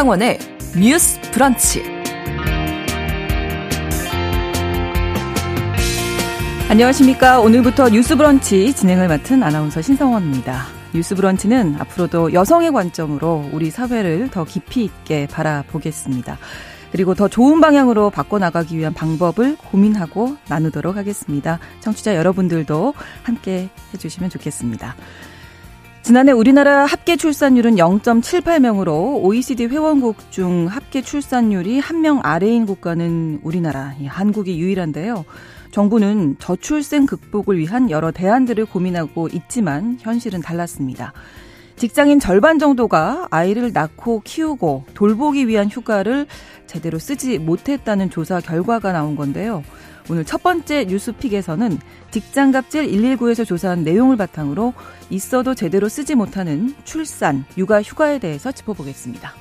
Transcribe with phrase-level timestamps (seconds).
[0.00, 0.38] 신성원의
[0.78, 1.82] 뉴스 브런치.
[6.70, 7.40] 안녕하십니까.
[7.40, 10.64] 오늘부터 뉴스 브런치 진행을 맡은 아나운서 신성원입니다.
[10.94, 16.38] 뉴스 브런치는 앞으로도 여성의 관점으로 우리 사회를 더 깊이 있게 바라보겠습니다.
[16.92, 21.58] 그리고 더 좋은 방향으로 바꿔나가기 위한 방법을 고민하고 나누도록 하겠습니다.
[21.80, 24.96] 청취자 여러분들도 함께 해주시면 좋겠습니다.
[26.10, 34.58] 지난해 우리나라 합계 출산율은 0.78명으로 OECD 회원국 중 합계 출산율이 한명 아래인 국가는 우리나라, 한국이
[34.58, 35.24] 유일한데요.
[35.70, 41.12] 정부는 저출생 극복을 위한 여러 대안들을 고민하고 있지만 현실은 달랐습니다.
[41.76, 46.26] 직장인 절반 정도가 아이를 낳고 키우고 돌보기 위한 휴가를
[46.66, 49.62] 제대로 쓰지 못했다는 조사 결과가 나온 건데요.
[50.10, 51.78] 오늘 첫 번째 뉴스픽에서는
[52.10, 54.74] 직장갑질 119에서 조사한 내용을 바탕으로
[55.10, 59.34] 있어도 제대로 쓰지 못하는 출산, 육아, 휴가에 대해서 짚어보겠습니다.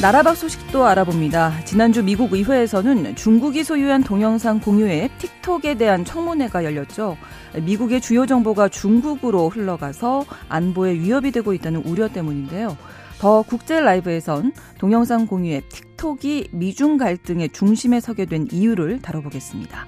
[0.00, 1.62] 나라박 소식도 알아봅니다.
[1.66, 7.18] 지난주 미국 의회에서는 중국이 소유한 동영상 공유 앱 틱톡에 대한 청문회가 열렸죠.
[7.60, 12.78] 미국의 주요 정보가 중국으로 흘러가서 안보에 위협이 되고 있다는 우려 때문인데요.
[13.20, 19.86] 더 국제 라이브에선 동영상 공유 앱 틱톡이 미중 갈등의 중심에 서게 된 이유를 다뤄보겠습니다.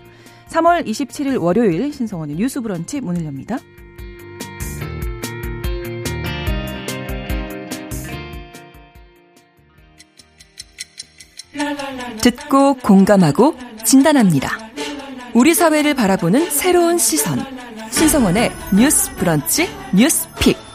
[0.51, 3.57] 3월 27일 월요일 신성원의 뉴스 브런치 문을 엽니다.
[12.23, 14.59] 듣고 공감하고 진단합니다.
[15.33, 17.39] 우리 사회를 바라보는 새로운 시선.
[17.91, 20.72] 신성원의 뉴스 브런치 뉴스 픽.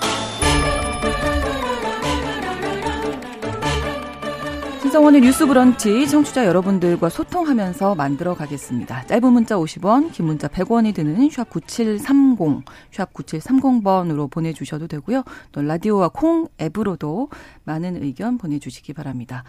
[4.97, 9.05] 신성원의 뉴스 브런치 청취자 여러분들과 소통하면서 만들어 가겠습니다.
[9.05, 15.23] 짧은 문자 50원, 긴 문자 100원이 드는 샵 9730, 샵 9730번으로 보내주셔도 되고요.
[15.51, 17.29] 또 라디오와 콩 앱으로도
[17.63, 19.43] 많은 의견 보내주시기 바랍니다.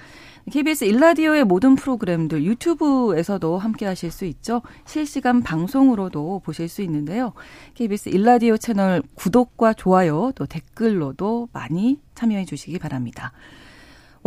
[0.52, 4.60] KBS 일라디오의 모든 프로그램들 유튜브에서도 함께 하실 수 있죠.
[4.84, 7.32] 실시간 방송으로도 보실 수 있는데요.
[7.72, 13.32] KBS 일라디오 채널 구독과 좋아요 또 댓글로도 많이 참여해 주시기 바랍니다.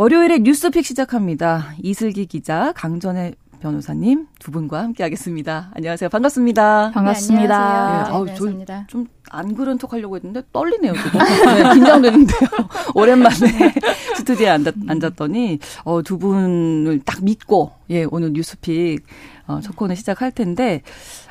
[0.02, 1.74] 월요일에 뉴스픽 시작합니다.
[1.80, 5.70] 이슬기 기자, 강전혜 변호사님 두 분과 함께하겠습니다.
[5.76, 6.08] 안녕하세요.
[6.08, 6.90] 반갑습니다.
[6.92, 7.46] 반갑습니다.
[7.46, 8.64] 네, 안녕하세요.
[8.64, 10.92] 네, 아, 좀안 그런 척 하려고 했는데 떨리네요.
[10.92, 12.50] 네, 긴장되는데요.
[12.96, 13.36] 오랜만에
[14.18, 19.06] 스튜디오에 앉았, 앉았더니 어, 두 분을 딱 믿고 예 오늘 뉴스픽
[19.46, 20.82] 어, 첫 코너 시작할 텐데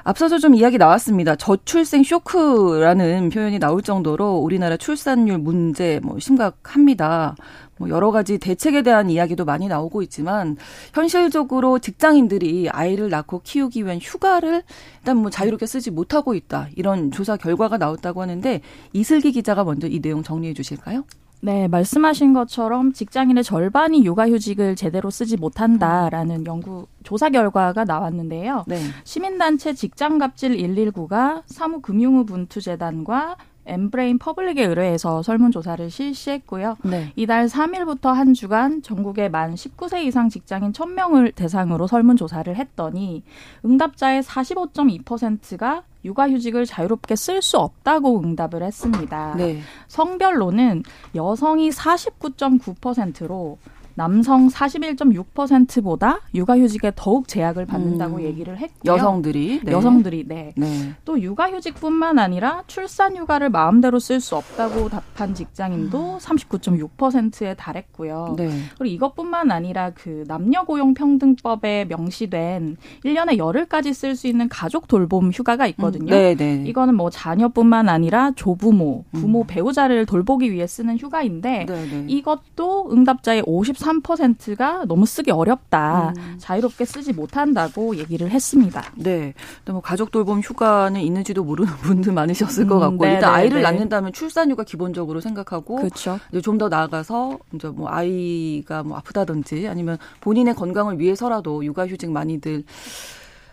[0.06, 1.36] 앞서서 좀 이야기 나왔습니다.
[1.36, 7.36] 저출생 쇼크라는 표현이 나올 정도로 우리나라 출산율 문제 뭐 심각합니다.
[7.82, 10.56] 뭐 여러 가지 대책에 대한 이야기도 많이 나오고 있지만
[10.94, 14.62] 현실적으로 직장인들이 아이를 낳고 키우기 위한 휴가를
[15.00, 16.68] 일단 뭐 자유롭게 쓰지 못하고 있다.
[16.76, 18.62] 이런 조사 결과가 나왔다고 하는데
[18.94, 21.06] 이슬기 기자가 먼저 이 내용 정리해 주실까요?
[21.44, 28.66] 네, 말씀하신 것처럼 직장인의 절반이 육아휴직을 제대로 쓰지 못한다라는 연구 조사 결과가 나왔는데요.
[28.68, 28.80] 네.
[29.06, 36.78] 시민단체 직장갑질 119가 사무금융우분투재단과 엠브레인 퍼블릭에 의뢰해서 설문조사를 실시했고요.
[36.84, 37.12] 네.
[37.16, 43.24] 이달 3일부터 한 주간 전국의 만 19세 이상 직장인 1000명을 대상으로 설문조사를 했더니
[43.64, 49.36] 응답자의 45.2%가 육아휴직을 자유롭게 쓸 수 없다고 응답을 했습니다.
[49.38, 49.62] 네.
[49.88, 50.84] 성별로는
[51.16, 53.60] 여성이 49.9%로
[54.02, 58.24] 남성 41.6%보다 육아휴직에 더욱 제약을 받는다고 음.
[58.24, 58.94] 얘기를 했고요.
[58.94, 59.72] 여성들이 네.
[59.72, 60.54] 여성들이 네.
[60.58, 60.96] 네.
[61.06, 68.34] 또 육아휴직뿐만 아니라 출산 휴가를 마음대로 쓸 수 없다고 답한 직장인도 39.6%에 달했고요.
[68.38, 68.50] 네.
[68.80, 75.30] 그리고 이것뿐만 아니라 그 남녀 고용 평등법에 명시된 1년에 열흘까지 쓸 수 있는 가족 돌봄
[75.30, 76.06] 휴가가 있거든요.
[76.06, 76.10] 음.
[76.10, 76.64] 네, 네.
[76.66, 79.48] 이거는 뭐 자녀뿐만 아니라 조부모, 부모, 음.
[79.48, 82.06] 배우자를 돌보기 위해 쓰는 휴가인데 네, 네.
[82.08, 86.14] 이것도 응답자의 50 33%가 너무 쓰기 어렵다.
[86.16, 86.36] 음.
[86.40, 88.84] 자유롭게 쓰지 못한다고 얘기를 했습니다.
[88.96, 89.34] 네.
[89.66, 93.58] 뭐 가족 돌봄 휴가는 있는지도 모르는 분들 많으셨을 음, 것 같고 네, 일단 네, 아이를
[93.58, 93.64] 네.
[93.64, 96.20] 낳는다면 출산 휴가 기본적으로 생각하고 그렇죠.
[96.42, 102.64] 좀더 나아가서 이제 뭐 아이가 뭐 아프다든지 아니면 본인의 건강을 위해서라도 육아 휴직 많이들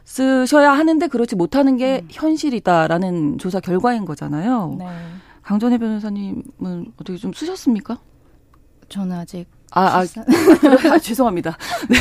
[0.04, 2.08] 쓰셔야 하는데 그렇지 못하는 게 음.
[2.10, 4.76] 현실이다라는 조사 결과인 거잖아요.
[4.78, 4.86] 네.
[5.42, 7.98] 강전혜 변호사님은 어떻게 좀 쓰셨습니까?
[8.88, 10.04] 저는 아직 아, 아,
[10.92, 11.56] 아 죄송합니다.
[11.88, 11.98] 네.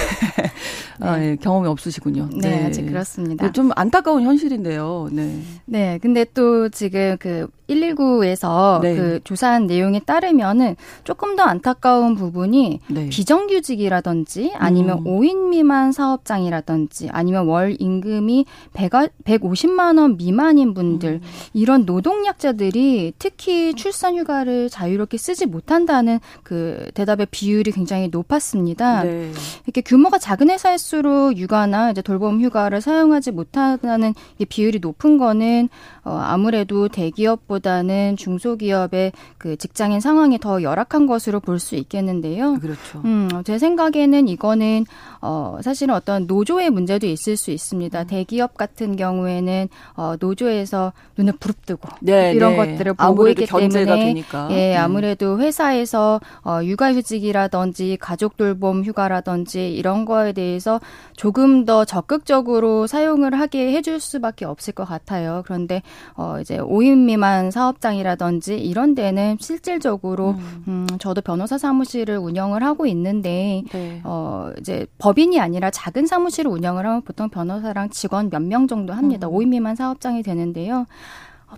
[1.00, 1.36] 아, 네.
[1.36, 2.30] 경험이 없으시군요.
[2.34, 2.66] 네, 네.
[2.66, 3.46] 아직 그렇습니다.
[3.46, 5.10] 네, 좀 안타까운 현실인데요.
[5.12, 5.42] 네.
[5.66, 8.96] 네, 근데 또 지금 그 119에서 네.
[8.96, 13.10] 그 조사한 내용에 따르면은 조금 더 안타까운 부분이 네.
[13.10, 15.04] 비정규직이라든지 아니면 음.
[15.04, 18.92] 5인 미만 사업장이라든지 아니면 월 임금이 100,
[19.24, 21.22] 150만 원 미만인 분들 음.
[21.54, 29.04] 이런 노동약자들이 특히 출산 휴가를 자유롭게 쓰지 못한다는 그 대답의 비율이 굉장히 높았습니다.
[29.04, 29.32] 네.
[29.66, 34.14] 이렇게 규모가 작은 회사일 수록 육아나 이제 돌봄 휴가를 사용하지 못한다는
[34.48, 35.68] 비율이 높은 거는
[36.06, 42.60] 어 아무래도 대기업보다 기업보다는 중소기업의 그 직장인 상황이 더 열악한 것으로 볼 수 있겠는데요.
[42.60, 43.02] 그렇죠.
[43.04, 44.86] 음, 제 생각에는 이거는
[45.22, 48.00] 어 사실은 어떤 노조의 문제도 있을 수 있습니다.
[48.00, 48.08] 음.
[48.08, 52.58] 대기업 같은 경우에는 어 노조에서 눈을 부릅뜨고 네, 이런 네.
[52.58, 54.50] 것들을 보고 있기 때문에 되니까.
[54.52, 54.84] 예, 음.
[54.84, 60.77] 아무래도 회사에서 어 육아휴직이라든지 가족 돌봄 휴가라든지 이런 거에 대해서
[61.16, 65.44] 조금 더 적극적으로 사용을 하게 해줄 수밖에 없을 것 같아요.
[65.46, 65.82] 그런데
[66.16, 70.64] 어 이제 5인 미만 사업장이라든지 이런 데는 실질적으로 음.
[70.68, 74.02] 음 저도 변호사 사무실을 운영을 하고 있는데 네.
[74.04, 79.28] 어 이제 법인이 아니라 작은 사무실을 운영을 하면 보통 변호사랑 직원 몇 명 정도 합니다.
[79.28, 79.34] 음.
[79.34, 80.86] 5인 미만 사업장이 되는데요.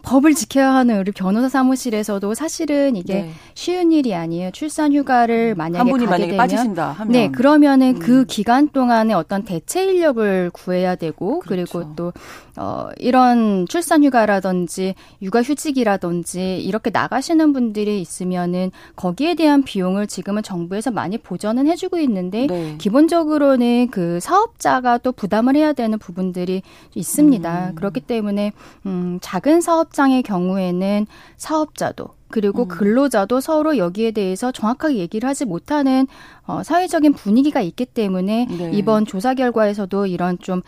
[0.03, 3.31] 법을 지켜야 하는 우리 변호사 사무실에서도 사실은 이게 네.
[3.56, 4.51] 쉬운 일이 아니에요.
[4.51, 8.19] 출산 휴가를 만약에 한 분이 가게 만약에 되면 빠지신다 하면 네 그러면은 그 음.
[8.19, 11.80] 그 기간 동안에 어떤 대체 인력을 구해야 되고 그렇죠.
[11.80, 12.13] 그리고 또
[12.59, 20.91] 어, 이런 출산 휴가라든지 육아 휴직이라든지 이렇게 나가시는 분들이 있으면은 거기에 대한 비용을 지금은 정부에서
[20.91, 22.75] 많이 보전은 해주고 있는데 네.
[22.77, 26.61] 기본적으로는 그 사업자가 또 부담을 해야 되는 부분들이
[26.95, 27.69] 있습니다.
[27.69, 27.75] 음.
[27.75, 28.53] 그렇기 때문에
[28.85, 31.07] 음, 작은 사업 사업장의 경우에는
[31.38, 32.67] 사업자도 그리고 음.
[32.67, 36.07] 근로자도 서로 여기에 대해서 정확하게 얘기를 하지 못하는
[36.45, 38.71] 어, 사회적인 분위기가 있기 때문에 네.
[38.73, 40.61] 이번 조사 결과에서도 이런 좀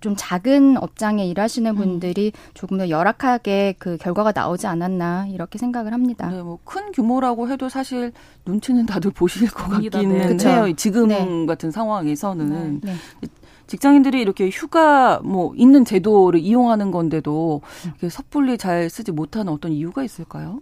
[0.00, 1.76] 좀 작은 업장에 일하시는 음.
[1.76, 2.50] 분들이 음.
[2.54, 6.28] 조금 더 열악하게 그 결과가 나오지 않았나 이렇게 생각을 합니다.
[6.28, 8.12] 네, 뭐 큰 규모라고 해도 사실
[8.46, 10.48] 눈치는 다들 보실 것 같기는 네.
[10.48, 10.72] 해요.
[10.76, 11.46] 지금 네.
[11.46, 12.92] 같은 상황에서는 네.
[13.20, 13.28] 네.
[13.66, 20.02] 직장인들이 이렇게 휴가 뭐 있는 제도를 이용하는 건데도 이렇게 섣불리 잘 쓰지 못하는 어떤 이유가
[20.02, 20.60] 있을까요?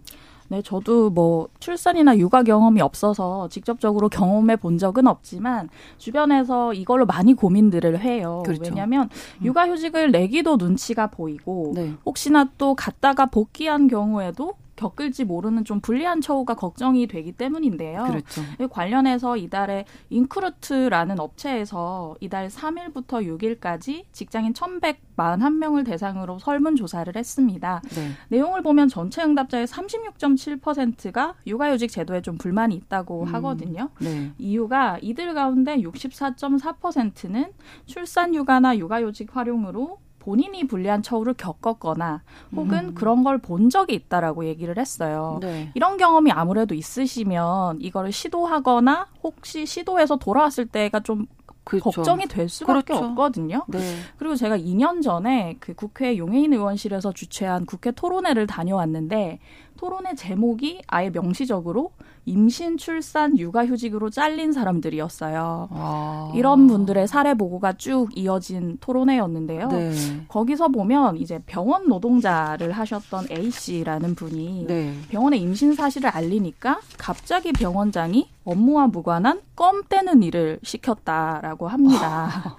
[0.49, 7.35] 네, 저도 뭐 출산이나 육아 경험이 없어서 직접적으로 경험해 본 적은 없지만 주변에서 이걸로 많이
[7.35, 8.41] 고민들을 해요.
[8.45, 8.63] 그렇죠.
[8.65, 9.09] 왜냐하면
[9.41, 9.45] 음.
[9.45, 11.93] 육아휴직을 내기도 눈치가 보이고 네.
[12.05, 18.05] 혹시나 또 갔다가 복귀한 경우에도 겪을지 모르는 좀 불리한 처우가 걱정이 되기 때문인데요.
[18.05, 18.41] 그렇죠.
[18.69, 27.81] 관련해서 이달에 인크루트라는 업체에서 이달 3일부터 6일까지 직장인 1,141명을 대상으로 설문조사를 했습니다.
[27.89, 28.11] 네.
[28.29, 33.89] 내용을 보면 전체 응답자의 36.7%가 육아휴직 제도에 좀 불만이 있다고 음, 하거든요.
[33.99, 34.31] 네.
[34.37, 37.51] 이유가 이들 가운데 64.4%는
[37.85, 42.21] 출산 휴가나 육아휴직 활용으로 본인이 불리한 처우를 겪었거나
[42.55, 42.93] 혹은 음.
[42.93, 45.39] 그런 걸 본 적이 있다라고 얘기를 했어요.
[45.41, 45.71] 네.
[45.73, 51.25] 이런 경험이 아무래도 있으시면 이거를 시도하거나 혹시 시도해서 돌아왔을 때가 좀
[51.63, 51.91] 그렇죠.
[51.91, 53.05] 걱정이 될 수밖에 그렇죠.
[53.05, 53.63] 없거든요.
[53.67, 53.79] 네.
[54.17, 59.39] 그리고 제가 2년 전에 그 국회 용해인 의원실에서 주최한 국회 토론회를 다녀왔는데
[59.77, 61.91] 토론의 제목이 아예 명시적으로
[62.29, 65.69] 임신, 출산, 육아휴직으로 잘린 사람들이었어요.
[65.71, 66.31] 아.
[66.35, 69.67] 이런 분들의 사례 보고가 쭉 이어진 토론회였는데요.
[69.67, 69.91] 네.
[70.27, 74.93] 거기서 보면 이제 병원 노동자를 하셨던 A 씨라는 분이 네.
[75.09, 82.55] 병원에 임신 사실을 알리니까 갑자기 병원장이 업무와 무관한 껌 떼는 일을 시켰다라고 합니다.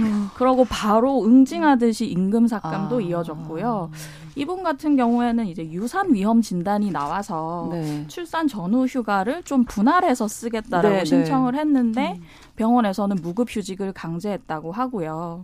[0.00, 3.00] 음, 그러고 바로 응징하듯이 임금 삭감도 아.
[3.00, 3.90] 이어졌고요.
[4.34, 8.06] 이분 같은 경우에는 이제 유산 위험 진단이 나와서 네.
[8.08, 11.04] 출산 전후 휴가를 좀 분할해서 쓰겠다라고 네, 네.
[11.04, 12.22] 신청을 했는데 음.
[12.56, 15.42] 병원에서는 무급 휴직을 강제했다고 하고요.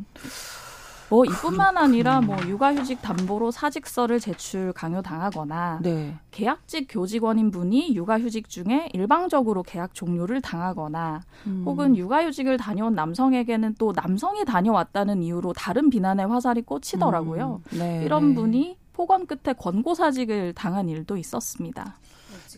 [1.11, 6.15] 뭐 이뿐만 아니라 뭐 육아휴직 담보로 사직서를 제출 강요당하거나 네.
[6.31, 11.63] 계약직 교직원인 분이 육아휴직 중에 일방적으로 계약 종료를 당하거나 음.
[11.67, 17.63] 혹은 육아휴직을 다녀온 남성에게는 또 남성이 다녀왔다는 이유로 다른 비난의 화살이 꽂히더라고요.
[17.73, 17.79] 음.
[17.79, 18.03] 네.
[18.05, 21.97] 이런 분이 폭언 끝에 권고사직을 당한 일도 있었습니다.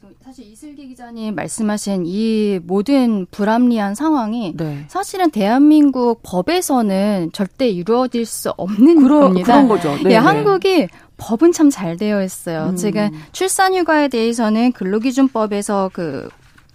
[0.00, 4.86] 지금 사실 이슬기 기자님 말씀하신 이 모든 불합리한 상황이 네.
[4.88, 9.52] 사실은 대한민국 법에서는 절대 이루어질 수 없는 그러, 겁니다.
[9.52, 9.94] 그런 거죠.
[9.96, 10.14] 네, 네.
[10.16, 10.88] 한국이
[11.18, 12.68] 법은 참 잘 되어 있어요.
[12.70, 12.76] 음.
[12.76, 16.30] 지금 출산휴가에 대해서는 근로기준법에서 그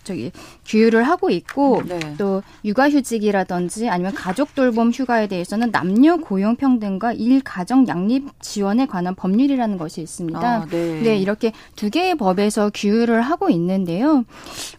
[0.06, 0.32] 저기
[0.66, 2.00] 규율을 하고 있고 네.
[2.18, 9.16] 또 육아휴직이라든지 아니면 가족 돌봄 휴가에 대해서는 남녀 고용 평등과 일 가정 양립 지원에 관한
[9.16, 10.40] 법률이라는 것이 있습니다.
[10.40, 11.02] 아, 네.
[11.02, 11.18] 네.
[11.18, 14.24] 이렇게 두 개의 법에서 규율을 하고 있는데요.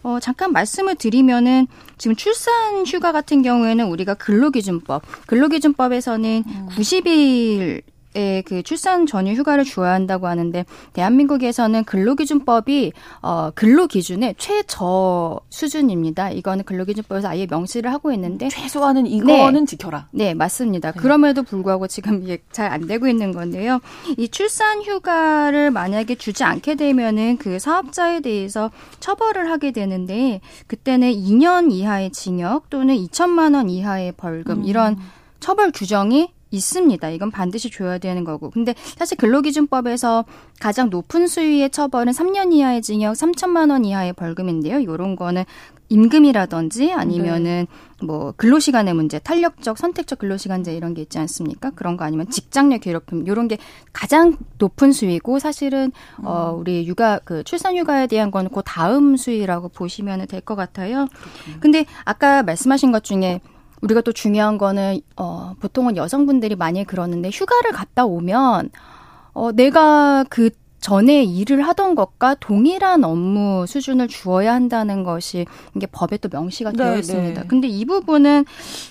[0.01, 1.67] 어, 잠깐 말씀을 드리면은
[1.97, 6.67] 지금 출산 휴가 같은 경우에는 우리가 근로기준법, 근로기준법에서는 음.
[6.71, 7.81] 90일
[8.45, 16.31] 그 출산 전후 휴가를 주어야 한다고 하는데 대한민국에서는 근로기준법이 어 근로기준의 최저 수준입니다.
[16.31, 19.65] 이거는 근로기준법에서 아예 명시를 하고 있는데 최소한은 이거는 네.
[19.65, 20.07] 지켜라.
[20.11, 20.91] 네, 맞습니다.
[20.91, 20.99] 네.
[20.99, 23.79] 그럼에도 불구하고 지금 이게 잘 안 되고 있는 건데요.
[24.17, 31.71] 이 출산 휴가를 만약에 주지 않게 되면은 그 사업자에 대해서 처벌을 하게 되는데 그때는 2년
[31.71, 34.65] 이하의 징역 또는 2천만 원 이하의 벌금 음.
[34.65, 34.97] 이런
[35.39, 37.09] 처벌 규정이 있습니다.
[37.09, 38.49] 이건 반드시 줘야 되는 거고.
[38.49, 40.25] 근데 사실 근로기준법에서
[40.59, 44.83] 가장 높은 수위의 처벌은 3년 이하의 징역, 3천만 원 이하의 벌금인데요.
[44.83, 45.43] 요런 거는
[45.89, 47.65] 임금이라든지 아니면은
[47.99, 48.05] 네.
[48.05, 51.71] 뭐 근로시간의 문제, 탄력적, 선택적 근로시간제 이런 게 있지 않습니까?
[51.71, 53.57] 그런 거 아니면 직장내 괴롭힘 요런 게
[53.93, 56.25] 가장 높은 수위고 사실은 어, 음.
[56.27, 61.07] 어 우리 육아 그 출산 휴가에 대한 거는 그 다음 수위라고 보시면 될 것 같아요.
[61.11, 61.59] 그렇군요.
[61.59, 63.41] 근데 아까 말씀하신 것 중에
[63.81, 68.69] 우리가 또 중요한 거는 어 보통은 여성분들이 많이 그러는데 휴가를 갔다 오면
[69.33, 76.17] 어 내가 그 전에 일을 하던 것과 동일한 업무 수준을 주어야 한다는 것이 이게 법에
[76.17, 77.41] 또 명시가 되어 네, 있습니다.
[77.41, 77.47] 네.
[77.47, 78.45] 근데 이 부분은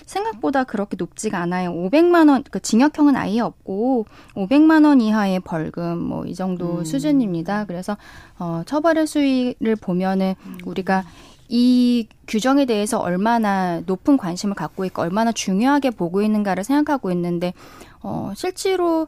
[0.05, 1.71] 생각보다 그렇게 높지가 않아요.
[1.71, 6.85] 500만 원, 그 징역형은 아예 없고 500만 원 이하의 벌금 뭐 이 정도 음.
[6.85, 7.65] 수준입니다.
[7.65, 7.97] 그래서
[8.37, 10.57] 어 처벌의 수위를 보면은 음.
[10.65, 11.05] 우리가
[11.49, 17.53] 이 규정에 대해서 얼마나 높은 관심을 갖고 있고 얼마나 중요하게 보고 있는가를 생각하고 있는데
[18.01, 19.07] 어 실제로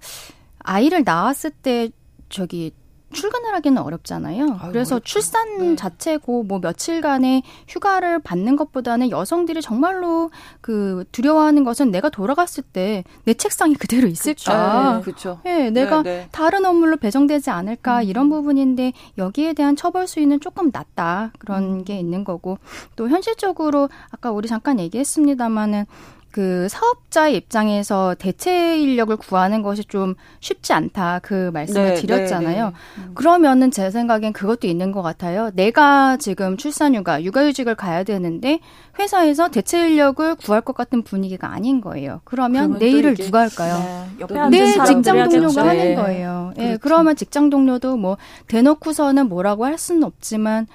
[0.59, 1.89] 아이를 낳았을 때
[2.29, 2.71] 저기
[3.11, 4.43] 출근을 하기는 어렵잖아요.
[4.61, 5.11] 아유, 그래서 어렵죠.
[5.11, 5.75] 출산 네.
[5.75, 13.33] 자체고 뭐 며칠간의 휴가를 받는 것보다는 여성들이 정말로 그 두려워하는 것은 내가 돌아갔을 때 내
[13.33, 15.01] 책상이 그대로 있을까.
[15.03, 15.39] 그렇죠.
[15.43, 16.29] 네, 네, 내가 네, 네.
[16.31, 18.03] 다른 업무로 배정되지 않을까 음.
[18.03, 21.83] 이런 부분인데 여기에 대한 처벌 수위는 조금 낮다 그런 음.
[21.83, 22.57] 게 있는 거고
[22.95, 25.85] 또 현실적으로 아까 우리 잠깐 얘기했습니다마는
[26.31, 32.65] 그 사업자의 입장에서 대체 인력을 구하는 것이 좀 쉽지 않다 그 말씀을 네, 드렸잖아요.
[32.65, 33.03] 네, 네.
[33.03, 33.11] 음.
[33.15, 35.49] 그러면은 제 생각엔 그것도 있는 것 같아요.
[35.55, 38.59] 내가 지금 출산휴가, 육아휴직을 가야 되는데
[38.99, 42.21] 회사에서 대체 인력을 구할 것 같은 분위기가 아닌 거예요.
[42.25, 44.07] 그러면 내 일을 누가 할까요?
[44.29, 45.95] 네, 내 직장 동료가 하는 네.
[45.95, 46.53] 거예요.
[46.57, 46.79] 예, 그렇죠.
[46.81, 48.17] 그러면 직장 동료도 뭐
[48.47, 50.67] 대놓고서는 뭐라고 할 수는 없지만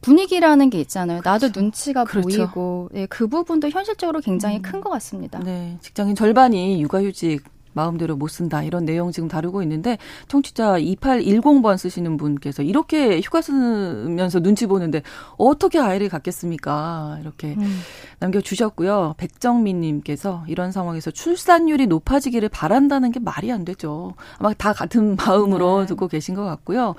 [0.00, 1.20] 분위기라는 게 있잖아요.
[1.20, 1.46] 그렇죠.
[1.46, 2.28] 나도 눈치가 그렇죠.
[2.28, 4.62] 보이고 네, 그 부분도 현실적으로 굉장히 음.
[4.62, 5.38] 큰것 같습니다.
[5.40, 12.16] 네, 직장인 절반이 육아휴직 마음대로 못 쓴다 이런 내용 지금 다루고 있는데 청취자 2810번 쓰시는
[12.16, 15.02] 분께서 이렇게 휴가 쓰면서 눈치 보는데
[15.36, 17.80] 어떻게 아이를 갖겠습니까 이렇게 음.
[18.18, 25.80] 남겨주셨고요 백정민님께서 이런 상황에서 출산율이 높아지기를 바란다는 게 말이 안 되죠 아마 다 같은 마음으로
[25.80, 25.86] 네.
[25.86, 26.94] 듣고 계신 것 같고요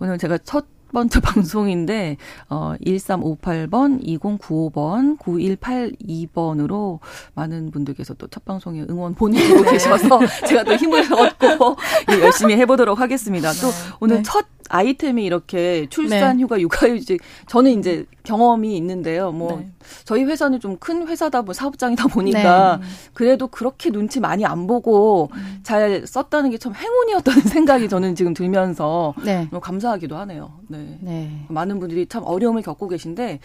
[0.00, 2.16] 오늘 제가 첫 번째 방송인데
[2.48, 7.00] 어 1358번, 2095번, 9182번으로
[7.34, 9.72] 많은 분들께서 또 첫 방송에 응원 보내주고 네.
[9.72, 11.76] 계셔서 제가 또 힘을 얻고
[12.22, 13.52] 열심히 해보도록 하겠습니다.
[13.54, 13.74] 또 네.
[14.00, 14.22] 오늘 네.
[14.22, 16.42] 첫 아이템이 이렇게 출산 네.
[16.42, 19.32] 휴가 육아휴직 저는 이제 경험이 있는데요.
[19.32, 19.70] 뭐 네.
[20.04, 22.86] 저희 회사는 좀 큰 회사다 뭐 사업장이다 보니까 네.
[23.12, 25.60] 그래도 그렇게 눈치 많이 안 보고 음.
[25.62, 29.48] 잘 썼다는 게 참 행운이었다는 생각이 저는 지금 들면서 네.
[29.60, 30.52] 감사하기도 하네요.
[30.68, 30.98] 네.
[31.00, 31.44] 네.
[31.48, 33.40] 많은 분들이 참 어려움을 겪고 계신데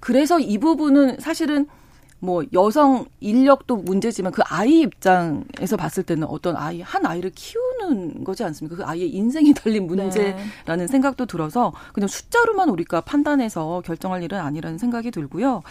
[0.00, 1.66] 그래서 이 부분은 사실은
[2.20, 8.42] 뭐 여성 인력도 문제지만 그 아이 입장에서 봤을 때는 어떤 아이 한 아이를 키우는 거지
[8.44, 8.76] 않습니까?
[8.76, 10.86] 그 아이의 인생이 달린 문제라는 네.
[10.86, 15.62] 생각도 들어서 그냥 숫자로만 우리가 판단해서 결정할 일은 아니라는 생각이 들고요.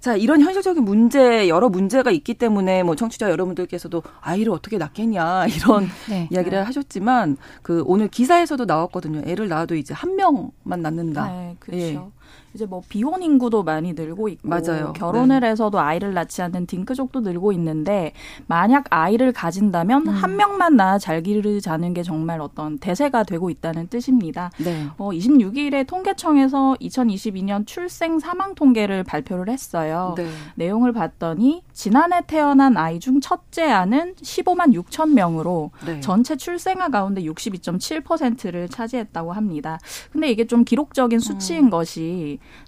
[0.00, 5.88] 자, 이런 현실적인 문제 여러 문제가 있기 때문에 뭐 청취자 여러분들께서도 아이를 어떻게 낳겠냐 이런
[6.08, 6.28] 네.
[6.30, 6.64] 이야기를 네.
[6.64, 9.22] 하셨지만 그 오늘 기사에서도 나왔거든요.
[9.26, 11.28] 애를 낳아도 이제 한 명만 낳는다.
[11.28, 11.82] 네, 그렇죠.
[11.82, 11.98] 예.
[12.56, 14.92] 이제 뭐 비혼 인구도 많이 늘고 있고 맞아요.
[14.94, 15.48] 결혼을 네.
[15.48, 18.12] 해서도 아이를 낳지 않는 딩크족도 늘고 있는데
[18.46, 20.12] 만약 아이를 가진다면 음.
[20.12, 24.50] 한 명만 낳아 잘 기르자는 게 정말 어떤 대세가 되고 있다는 뜻입니다.
[24.58, 24.86] 네.
[24.96, 30.14] 어, 26일에 통계청에서 2022년 출생 사망 통계를 발표를 했어요.
[30.16, 30.26] 네.
[30.54, 36.00] 내용을 봤더니 지난해 태어난 아이 중 첫째 아는 15만 6천 명으로 네.
[36.00, 39.78] 전체 출생아 가운데 62.7%를 차지했다고 합니다.
[40.10, 41.70] 근데 이게 좀 기록적인 수치인 음.
[41.70, 42.15] 것이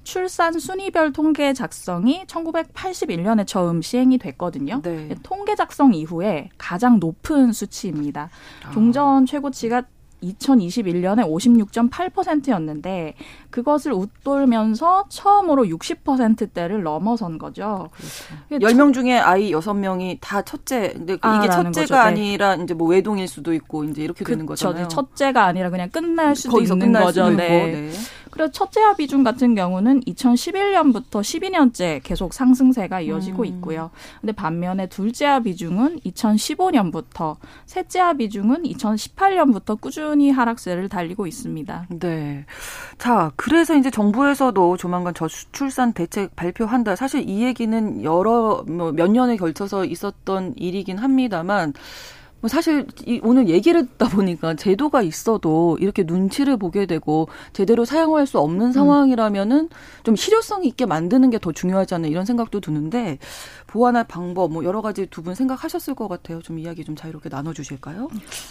[0.03, 4.81] 출산 순위별 통계 작성이 1981년에 처음 시행이 됐거든요.
[4.83, 5.15] 네.
[5.23, 8.31] 통계 작성 이후에 가장 높은 수치입니다.
[8.65, 8.71] 아.
[8.71, 9.83] 종전 최고치가
[10.23, 13.15] 2021년에 56.8%였는데
[13.51, 17.91] 그것을 웃돌면서 처음으로 60%대를 넘어선 거죠.
[18.49, 18.67] 그렇죠.
[18.67, 20.93] 10명 중에 아이 6명이 다 첫째.
[20.93, 22.05] 근데 이게 아, 첫째가.
[22.05, 22.09] 네.
[22.09, 24.89] 아니라 이제 뭐 외동일 수도 있고 이제 이렇게 되는 거잖아요.
[24.89, 27.31] 첫째가 아니라 그냥 끝날 수도 있는 거죠.
[27.31, 27.37] 네.
[27.37, 27.91] 네.
[28.31, 33.47] 그래서 첫째와 비중 같은 경우는 2011년부터 12년째 계속 상승세가 이어지고 음.
[33.47, 33.91] 있고요.
[34.21, 41.87] 근데 반면에 둘째와 비중은 2015년부터 셋째와 비중은 2018년부터 꾸준히 하락세를 달리고 있습니다.
[42.01, 42.45] 네.
[42.99, 46.97] 자, 그래서 이제 정부에서도 조만간 저출산 대책 발표한다.
[46.97, 51.73] 사실 이 얘기는 여러 뭐 몇 년에 걸쳐서 있었던 일이긴 합니다만
[52.41, 58.29] 뭐 사실 이 오늘 얘기를 듣다 보니까 제도가 있어도 이렇게 눈치를 보게 되고 제대로 사용할
[58.29, 59.69] 수 없는 상황이라면은
[60.05, 63.19] 좀 실효성 있게 만드는 게 더 중요하지 않나 이런 생각도 드는데
[63.69, 66.41] 보완할 방법 뭐 여러 가지 두 분 생각하셨을 것 같아요.
[66.41, 68.09] 좀 이야기 좀 자유롭게 나눠 주실까요?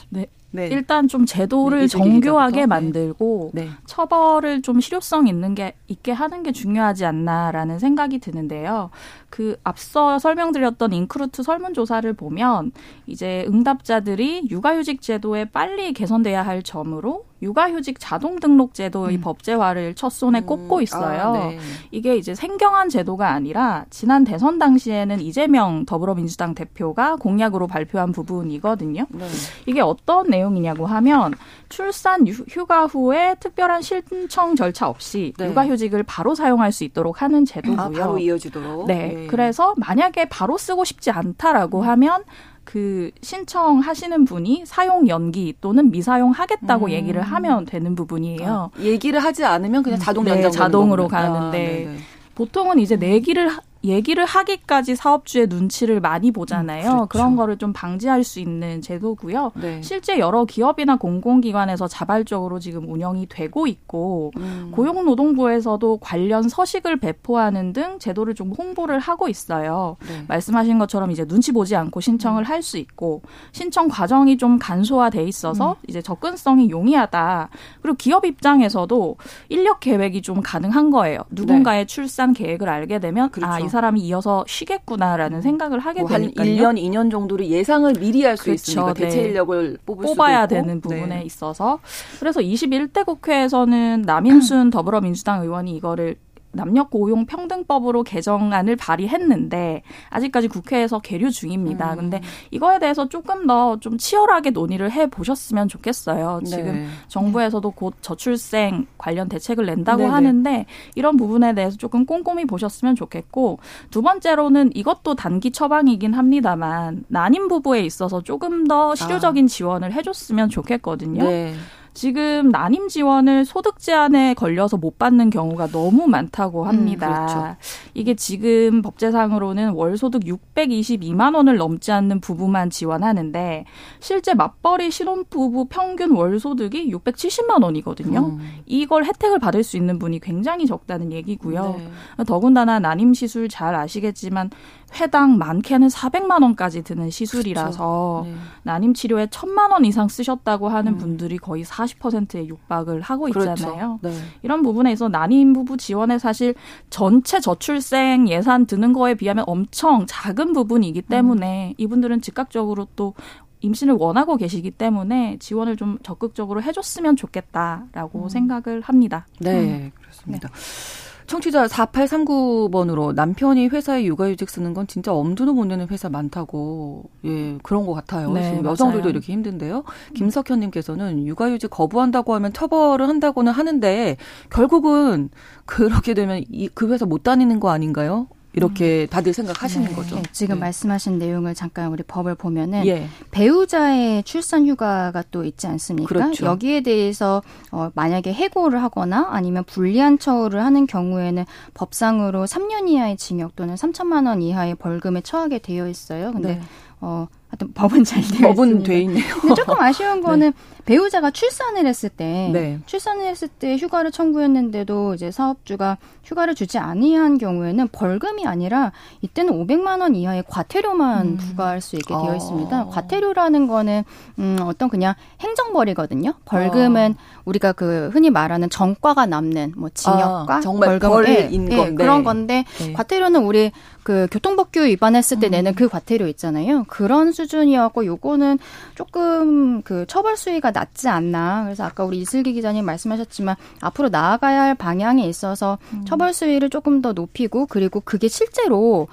[0.10, 0.28] 네.
[0.52, 0.68] 네.
[0.68, 2.66] 일단 좀 제도를 네, 정교하게 네.
[2.68, 3.70] 만들고 네.
[3.86, 8.90] 처벌을 좀 실효성 있는 게 있게 하는 게 중요하지 않나라는 생각이 드는데요.
[9.30, 12.72] 그 앞서 설명드렸던 인크루트 설문조사를 보면
[13.08, 19.22] 이제 응답자들이 육아휴직 제도에 빨리 개선돼야 할 점으로 육아휴직 자동 등록 제도의 음.
[19.22, 20.46] 법제화를 첫 손에 음.
[20.46, 21.22] 꼽고 있어요.
[21.22, 21.60] 아, 네.
[21.92, 29.06] 이게 이제 생경한 제도가 아니라 지난 대선 당시에는 이재명 더불어민주당 대표가 공약으로 발표한 부분이거든요.
[29.10, 29.28] 네.
[29.66, 31.34] 이게 어떤 내용이냐고 하면
[31.70, 35.48] 출산 휴가 후에 특별한 신청 절차 없이 네.
[35.48, 37.82] 육아휴직을 바로 사용할 수 있도록 하는 제도고요.
[37.82, 38.88] 아, 바로 이어지도록.
[38.88, 39.08] 네.
[39.08, 39.28] 네.
[39.28, 42.24] 그래서 만약에 바로 쓰고 싶지 않다라고 하면
[42.68, 46.92] 그 신청하시는 분이 사용 연기 또는 미사용 하겠다고 음.
[46.92, 48.72] 얘기를 하면 되는 부분이에요.
[48.76, 51.96] 아, 얘기를 하지 않으면 그냥 자동 네, 연장 자동으로 가는데 아,
[52.36, 53.50] 보통은 이제 내기를
[53.88, 56.84] 얘기를 하기까지 사업주의 눈치를 많이 보잖아요.
[56.84, 57.08] 음, 그렇죠.
[57.08, 59.52] 그런 거를 좀 방지할 수 있는 제도고요.
[59.56, 59.82] 네.
[59.82, 64.72] 실제 여러 기업이나 공공기관에서 자발적으로 지금 운영이 되고 있고 음.
[64.74, 69.98] 고용노동부에서도 관련 서식을 배포하는 등 제도를 좀 홍보를 하고 있어요.
[70.08, 70.24] 네.
[70.28, 72.46] 말씀하신 것처럼 이제 눈치 보지 않고 신청을 음.
[72.46, 75.76] 할수 있고 신청 과정이 좀 간소화돼 있어서 음.
[75.88, 77.50] 이제 접근성이 용이하다.
[77.82, 79.16] 그리고 기업 입장에서도
[79.50, 81.22] 인력 계획이 좀 가능한 거예요.
[81.30, 81.86] 누군가의 네.
[81.86, 83.52] 출산 계획을 알게 되면 그렇죠.
[83.52, 86.68] 아, 이 사람이 이어서 쉬겠구나라는 생각을 하게 뭐 되니까요.
[86.68, 88.72] 한 1년, 2년 정도를 예상을 미리 할수 그렇죠.
[88.72, 89.28] 있으니까 대체 네.
[89.30, 91.24] 인력을 뽑을 뽑아야 되는 부분에 네.
[91.24, 91.80] 있어서
[92.20, 96.16] 그래서 21대 국회에서는 남인순 더불어민주당 의원이 이거를
[96.52, 101.94] 남녀 고용 평등법으로 개정안을 발의했는데 아직까지 국회에서 계류 중입니다.
[101.94, 101.98] 음.
[101.98, 106.42] 근데 이거에 대해서 조금 더 좀 치열하게 논의를 해 보셨으면 좋겠어요.
[106.44, 106.50] 네.
[106.50, 110.12] 지금 정부에서도 곧 저출생 관련 대책을 낸다고 네네.
[110.12, 113.60] 하는데 이런 부분에 대해서 조금 꼼꼼히 보셨으면 좋겠고
[113.92, 119.48] 두 번째로는 이것도 단기 처방이긴 합니다만 난임 부부에 있어서 조금 더 실효적인 아.
[119.48, 121.24] 지원을 해줬으면 좋겠거든요.
[121.24, 121.54] 네.
[121.98, 127.08] 지금 난임 지원을 소득 제한에 걸려서 못 받는 경우가 너무 많다고 음, 합니다.
[127.08, 127.56] 음, 그렇죠.
[127.96, 133.66] 이게 지금 법제상으로는 월 소득 622만 원을 넘지 않는 부부만 지원하는데
[134.00, 138.20] 실제 맞벌이 신혼부부 평균 월 소득이 670만 원이거든요.
[138.28, 138.40] 음.
[138.68, 141.78] 이걸 혜택을 받을 수 있는 분이 굉장히 적다는 얘기고요.
[141.80, 142.24] 네.
[142.26, 144.52] 더군다나 난임 시술 잘 아시겠지만
[145.00, 148.26] 회당 많게는 400만 원까지 드는 시술이라서 그렇죠.
[148.26, 148.36] 네.
[148.64, 150.98] 난임 치료에 1000만 원 이상 쓰셨다고 하는 음.
[150.98, 151.87] 분들이 거의 40%
[152.36, 153.28] 의 육박을 하고.
[153.28, 154.00] 있잖아요.
[154.02, 154.18] 그렇죠.
[154.18, 154.26] 네.
[154.42, 156.54] 이런 부분에서 난임 부부 지원에 사실
[156.90, 161.10] 전체 저출생 예산 드는 거에 비하면 엄청 작은 부분이기 음.
[161.10, 161.74] 때문에 음.
[161.78, 163.14] 이분들은 즉각적으로 또
[163.62, 168.30] 임신을 원하고 계시기 때문에 지원을 좀 적극적으로 해줬으면 좋겠다라고 음.
[168.30, 169.26] 생각을 합니다.
[169.40, 169.92] 네, 음.
[169.96, 170.50] 그렇습니다.
[170.50, 171.07] 네.
[171.28, 177.86] 청취자 4839번으로 남편이 회사에 육아휴직 쓰는 건 진짜 엄두도 못 내는 회사 많다고 예 그런
[177.86, 178.32] 것 같아요.
[178.32, 179.10] 네, 지금 여성들도 맞아요.
[179.10, 179.84] 이렇게 힘든데요.
[180.16, 184.18] 김석현님께서는 육아휴직 거부한다고 하면 처벌을 한다고는 하는데
[184.50, 185.30] 결국은
[185.66, 188.28] 그렇게 되면 이, 그 회사 못 다니는 거 아닌가요?
[188.58, 189.08] 이렇게 음.
[189.08, 189.94] 다들 생각하시는 네.
[189.94, 190.16] 거죠.
[190.16, 190.62] 네, 지금 네.
[190.62, 193.08] 말씀하신 내용을 잠깐 우리 법을 보면은 예.
[193.30, 196.08] 배우자의 출산 휴가가 또 있지 않습니까?
[196.08, 196.48] 그렇죠.
[196.48, 203.56] 여기에 대해서 어, 만약에 해고를 하거나 아니면 불리한 처우를 하는 경우에는 법상으로 3년 이하의 징역
[203.56, 206.32] 또는 3천만 원 이하의 벌금에 처하게 되어 있어요.
[206.32, 206.62] 근데 네.
[207.00, 208.84] 어 하여튼 법은 잘 되어 법은.
[208.84, 209.26] 돼 있네요.
[209.56, 210.78] 조금 아쉬운 거는 네.
[210.86, 212.80] 배우자가 출산을 했을 때 네.
[212.86, 220.00] 출산을 했을 때 휴가를 청구했는데도 이제 사업주가 휴가를 주지 아니한 경우에는 벌금이 아니라 이때는 500만
[220.00, 221.38] 원 이하의 과태료만 음.
[221.38, 222.84] 부과할 수 있게 되어 있습니다.
[222.84, 222.90] 어.
[222.90, 224.04] 과태료라는 거는
[224.40, 226.34] 음 어떤 그냥 행정벌이거든요.
[226.46, 227.42] 벌금은 어.
[227.46, 232.24] 우리가 그 흔히 말하는 정과가 남는 뭐 징역과 아, 정말 벌금 벌인 예, 건데 그런
[232.24, 232.94] 건데 네.
[232.94, 233.72] 과태료는 우리
[234.04, 235.52] 그 교통법규 위반했을 때 음.
[235.52, 236.86] 내는 그 과태료 있잖아요.
[236.88, 238.60] 그런 수 수준이었고 요거는
[238.96, 241.64] 조금 그 처벌 수위가 낮지 않나.
[241.64, 246.06] 그래서 아까 우리 이슬기 기자님 말씀하셨지만 앞으로 나아가야 할 방향에 있어서 음.
[246.06, 249.08] 처벌 수위를 조금 더 높이고 그리고 그게 실제로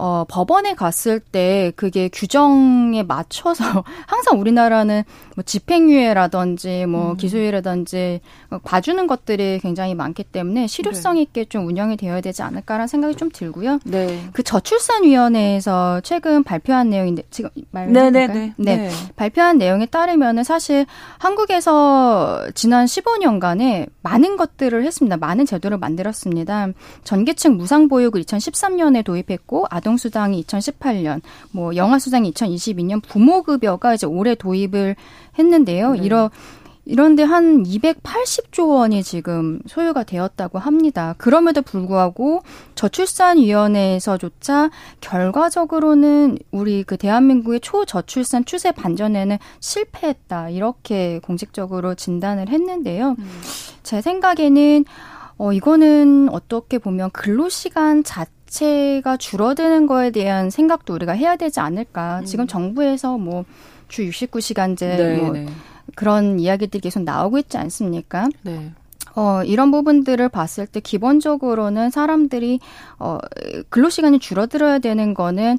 [0.00, 3.64] 어, 법원에 갔을 때 그게 규정에 맞춰서
[4.08, 5.04] 항상 우리나라는
[5.36, 7.16] 뭐 집행유예라든지 뭐 음.
[7.18, 8.22] 기소유예라든지
[8.64, 11.22] 봐주는 것들이 굉장히 많기 때문에 실효성 네.
[11.22, 13.78] 있게 좀 운영이 되어야 되지 않을까라는 생각이 좀 들고요.
[13.84, 14.26] 네.
[14.32, 18.54] 그 저출산위원회에서 최근 발표한 내용인데 지금 네, 네, 네, 네.
[18.56, 18.90] 네.
[19.16, 20.86] 발표한 내용에 따르면은 사실
[21.18, 25.18] 한국에서 지난 15년간에 많은 것들을 했습니다.
[25.18, 26.68] 많은 제도를 만들었습니다.
[27.04, 34.96] 전계층 무상보육을 2013년에 도입했고 아동 아동수당이 2018년, 뭐 영아수당이 2022년 부모급여가 이제 올해 도입을
[35.38, 35.92] 했는데요.
[35.92, 36.04] 네.
[36.04, 36.30] 이런
[36.86, 41.14] 이런데 한 280조 원이 지금 소요가 되었다고 합니다.
[41.18, 42.42] 그럼에도 불구하고
[42.74, 50.50] 저출산위원회에서조차 결과적으로는 우리 그 대한민국의 초저출산 추세 반전에는 실패했다.
[50.50, 53.14] 이렇게 공식적으로 진단을 했는데요.
[53.18, 53.40] 음.
[53.82, 54.84] 제 생각에는
[55.36, 62.20] 어, 이거는 어떻게 보면 근로시간 자체 자체가 줄어드는 거에 대한 생각도 우리가 해야 되지 않을까.
[62.20, 62.24] 음.
[62.24, 63.44] 지금 정부에서 뭐
[63.90, 65.46] 주 69시간제 네, 뭐 네.
[65.94, 68.28] 그런 이야기들이 계속 나오고 있지 않습니까?
[68.42, 68.72] 네.
[69.16, 72.60] 어, 이런 부분들을 봤을 때 기본적으로는 사람들이
[73.00, 73.18] 어,
[73.68, 75.58] 근로 시간이 줄어들어야 되는 거는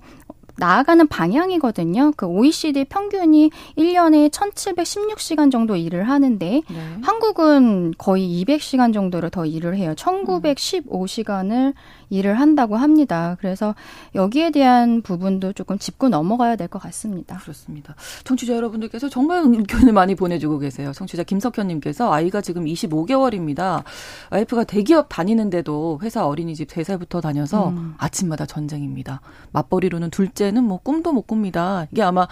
[0.62, 2.13] 나아가는 방향이거든요.
[2.15, 6.97] 그 OECD 평균이 1년에 1,716시간 정도 일을 하는데 네.
[7.02, 9.93] 한국은 거의 200시간 정도를 더 일을 해요.
[9.95, 11.74] 1,915시간을
[12.10, 13.38] 일을 한다고 합니다.
[13.39, 13.74] 그래서
[14.15, 17.38] 여기에 대한 부분도 조금 짚고 넘어가야 될 것 같습니다.
[17.38, 17.95] 그렇습니다.
[18.24, 20.91] 청취자 여러분들께서 정말 의견을 많이 보내주고 계세요.
[20.93, 23.84] 청취자 김석현님께서 아이가 지금 25개월입니다.
[24.32, 27.95] 와이프가 대기업 다니는데도 회사 어린이집 3살부터 다녀서 음.
[27.97, 29.21] 아침마다 전쟁입니다.
[29.52, 31.87] 맞벌이로는 둘째 는 뭐 꿈도 못 꿉니다.
[31.91, 32.27] 이게 아마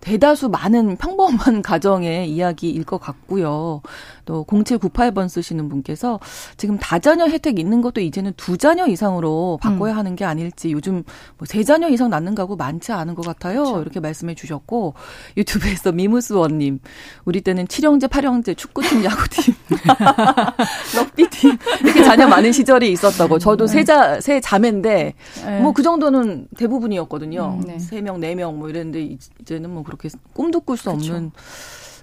[0.00, 3.82] 대다수 많은 평범한 가정의 이야기일 것 같고요.
[4.26, 6.20] 또 0798번 쓰시는 분께서
[6.58, 9.98] 지금 다자녀 혜택 있는 것도 이제는 두 자녀 이상으로 바꿔야 음.
[9.98, 11.02] 하는 게 아닐지 요즘
[11.38, 13.62] 뭐 세 자녀 이상 낳는 가구 많지 않은 것 같아요.
[13.62, 13.80] 그렇죠.
[13.80, 14.92] 이렇게 말씀해 주셨고
[15.38, 16.80] 유튜브에서 미무스원님
[17.24, 19.54] 우리 때는 칠형제, 팔형제, 축구팀, 야구팀,
[20.96, 23.38] 럭비팀 이렇게 자녀 많은 시절이 있었다고.
[23.38, 23.72] 저도 네.
[23.72, 25.60] 세자 세 자매인데 네.
[25.60, 27.58] 뭐그 정도는 대부분이었거든요.
[27.60, 27.78] 음, 네.
[27.78, 31.30] 세 명, 네 명 뭐 이랬는데 이제는 뭐 그렇게 꿈도 꿀수 그렇죠.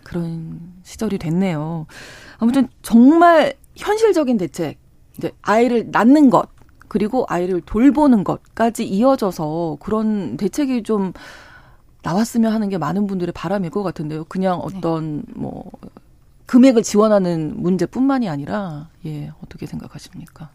[0.03, 1.85] 그런 시절이 됐네요.
[2.37, 4.77] 아무튼 정말 현실적인 대책,
[5.17, 6.49] 이제 아이를 낳는 것,
[6.87, 11.13] 그리고 아이를 돌보는 것까지 이어져서 그런 대책이 좀
[12.03, 14.25] 나왔으면 하는 게 많은 분들의 바람일 것 같은데요.
[14.25, 14.77] 그냥 네.
[14.77, 15.71] 어떤 뭐
[16.45, 20.49] 금액을 지원하는 문제뿐만이 아니라 예 어떻게 생각하십니까?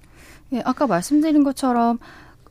[0.53, 1.99] 예, 아까 말씀드린 것처럼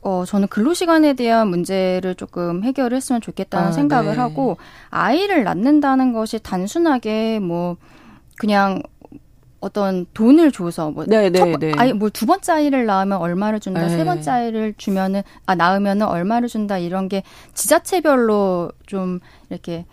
[0.02, 4.18] 어, 저는 근로시간에 대한 문제를 조금 해결을 했으면 좋겠다는 아, 생각을 네.
[4.18, 4.56] 하고,
[4.90, 7.76] 아이를 낳는다는 것이 단순하게 뭐,
[8.36, 8.80] 그냥
[9.60, 11.72] 어떤 돈을 줘서 뭐 네, 네, 첫, 네.
[11.76, 13.88] 아이 뭐두 번째 아이를 낳으면 얼마를 준다 네.
[13.88, 19.18] 세 번째 아이를 주면은 아 낳으면은 얼마를 준다 이런 게 지자체별로 좀
[19.50, 19.84] 이렇게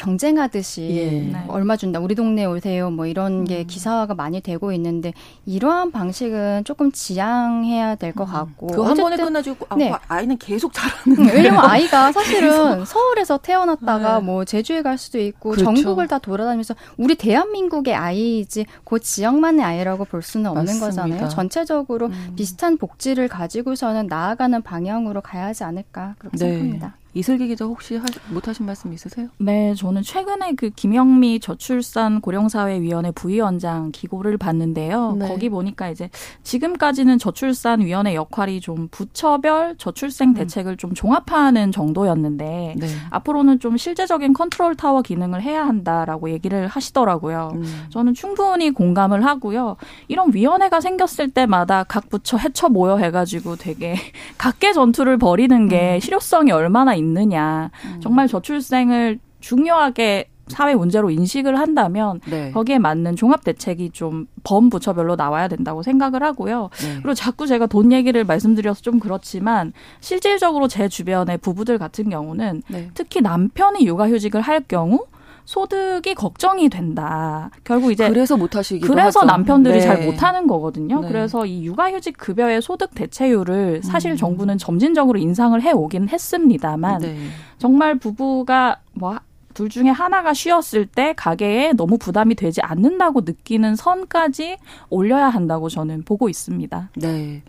[0.00, 1.10] 경쟁하듯이 예.
[1.10, 1.44] 네.
[1.48, 3.66] 얼마 준다 우리 동네 오세요 뭐 이런 게 음.
[3.66, 5.12] 기사화가 많이 되고 있는데
[5.44, 8.32] 이러한 방식은 조금 지양해야 될것 음.
[8.32, 9.92] 같고 그한 번에 끝나지고 아, 네.
[10.08, 14.24] 아이는 계속 자라는 음, 왜냐면 아이가 사실은 서울에서 태어났다가 네.
[14.24, 15.64] 뭐 제주에 갈 수도 있고 그렇죠.
[15.64, 20.86] 전국을 다 돌아다니면서 우리 대한민국의 아이이지 그 지역만의 아이라고 볼 수는 없는 맞습니다.
[20.86, 22.32] 거잖아요 전체적으로 음.
[22.36, 26.46] 비슷한 복지를 가지고서는 나아가는 방향으로 가야 하지 않을까 그렇게 네.
[26.46, 26.99] 생각합니다.
[27.12, 29.28] 이슬기 기자 혹시 하, 못하신 말씀 있으세요?
[29.38, 35.16] 네, 저는 최근에 그 김영미 저출산 고령사회위원회 부위원장 기고를 봤는데요.
[35.18, 35.26] 네.
[35.26, 36.08] 거기 보니까 이제
[36.44, 40.34] 지금까지는 저출산위원회 역할이 좀 부처별 저출생 음.
[40.34, 40.76] 대책을 음.
[40.76, 42.86] 좀 종합하는 정도였는데 네.
[43.10, 47.52] 앞으로는 좀 실제적인 컨트롤 타워 기능을 해야 한다라고 얘기를 하시더라고요.
[47.54, 47.86] 음.
[47.90, 49.76] 저는 충분히 공감을 하고요.
[50.06, 53.96] 이런 위원회가 생겼을 때마다 각 부처 헤쳐 모여 해가지고 되게
[54.38, 56.00] 각개 전투를 벌이는 게 음.
[56.00, 57.70] 실효성이 얼마나 있느냐.
[57.84, 58.00] 음.
[58.00, 62.50] 정말 저출생을 중요하게 사회 문제로 인식을 한다면 네.
[62.50, 66.70] 거기에 맞는 종합 대책이 좀 범 부처별로 나와야 된다고 생각을 하고요.
[66.80, 66.94] 네.
[66.94, 72.90] 그리고 자꾸 제가 돈 얘기를 말씀드려서 좀 그렇지만 실질적으로 제 주변의 부부들 같은 경우는 네.
[72.94, 75.06] 특히 남편이 육아휴직을 할 경우
[75.50, 77.50] 소득이 걱정이 된다.
[77.64, 79.26] 결국 이제 그래서 못 하시기도 그래서 하죠.
[79.26, 79.80] 남편들이 네.
[79.80, 81.00] 잘 못하는 거거든요.
[81.00, 81.08] 네.
[81.08, 84.16] 그래서 이 육아휴직 급여의 소득 대체율을 사실 음.
[84.16, 87.16] 정부는 점진적으로 인상을 해 오긴 했습니다만 네.
[87.58, 89.18] 정말 부부가 뭐
[89.52, 94.56] 둘 중에 하나가 쉬었을 때 가게에 너무 부담이 되지 않는다고 느끼는 선까지
[94.88, 96.90] 올려야 한다고 저는 보고 있습니다.
[96.96, 97.42] 네.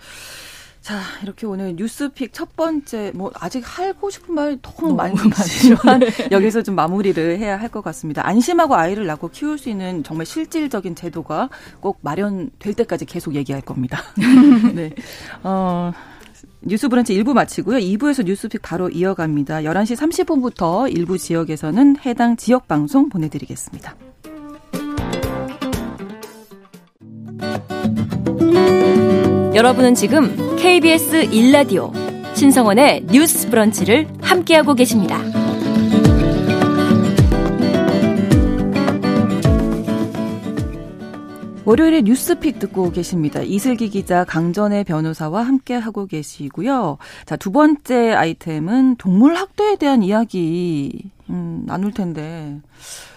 [0.82, 6.08] 자, 이렇게 오늘 뉴스픽 첫 번째, 뭐, 아직 하고 싶은 말이 너무 많이 많지만, 네.
[6.32, 8.28] 여기서 좀 마무리를 해야 할 것 같습니다.
[8.28, 14.02] 안심하고 아이를 낳고 키울 수 있는 정말 실질적인 제도가 꼭 마련될 때까지 계속 얘기할 겁니다.
[14.76, 14.90] 네.
[15.44, 15.94] 어,
[16.62, 17.78] 뉴스 브런치 1부 마치고요.
[17.78, 19.62] 2부에서 뉴스픽 바로 이어갑니다.
[19.62, 23.96] 11시 30분부터 일부 지역에서는 해당 지역 방송 보내드리겠습니다.
[29.54, 31.92] 여러분은 지금 KBS 1라디오
[32.38, 35.20] 신성원의 뉴스 브런치를 함께하고 계십니다.
[41.66, 43.42] 월요일에 뉴스픽 듣고 계십니다.
[43.42, 46.98] 이슬기 기자, 강전의 변호사와 함께 하고 계시고요.
[47.26, 52.60] 자, 두 번째 아이템은 동물 학대에 대한 이야기 음, 나눌 텐데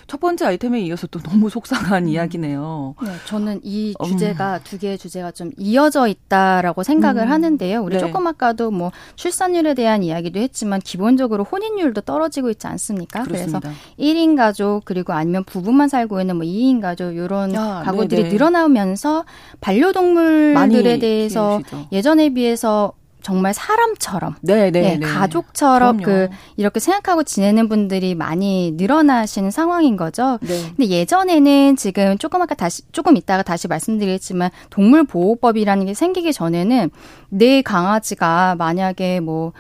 [0.06, 2.08] 첫 번째 아이템에 이어서 또 너무 속상한 음.
[2.08, 2.94] 이야기네요.
[3.02, 4.04] 네, 저는 이 음.
[4.04, 4.60] 주제가 음.
[4.64, 7.30] 두 개의 주제가 좀 이어져 있다라고 생각을 음.
[7.30, 7.82] 하는데요.
[7.82, 8.00] 우리 네.
[8.00, 13.22] 조금 아까도 뭐 출산율에 대한 이야기도 했지만 기본적으로 혼인율도 떨어지고 있지 않습니까?
[13.22, 13.60] 그렇습니다.
[13.60, 18.32] 그래서 1인 가족 그리고 아니면 부부만 살고 있는 뭐 2인 가족 이런 아, 가구들이 네네.
[18.32, 19.24] 늘어나면서
[19.60, 21.88] 반려동물들에 대해서 키우시죠.
[21.92, 22.92] 예전에 비해서
[23.24, 25.06] 정말 사람처럼 네, 네, 네, 네.
[25.06, 26.28] 가족처럼 그럼요.
[26.28, 30.38] 그 이렇게 생각하고 지내는 분들이 많이 늘어나시는 상황인 거죠.
[30.42, 30.60] 네.
[30.76, 36.90] 근데 예전에는 지금 조금 아까 다시 조금 이따가 다시 말씀드리겠지만 동물 보호법이라는 게 생기기 전에는
[37.30, 39.52] 내 강아지가 만약에 뭐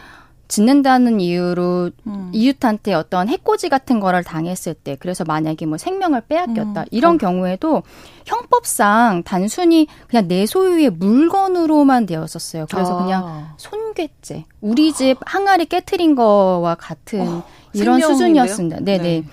[0.48, 2.30] 짓는다는 이유로 음.
[2.32, 6.86] 이웃한테 어떤 해코지 같은 거를 당했을 때 그래서 만약에 뭐 생명을 빼앗겼다 음.
[6.90, 7.18] 이런 어.
[7.18, 7.82] 경우에도
[8.26, 12.66] 형법상 단순히 그냥 내 소유의 물건으로만 되었었어요.
[12.70, 13.02] 그래서 아.
[13.02, 18.00] 그냥 손괴죄 우리 집 항아리 깨트린 거와 같은 어, 이런?
[18.00, 18.80] 수준이었습니다.
[18.80, 19.02] 네네.
[19.02, 19.24] 네.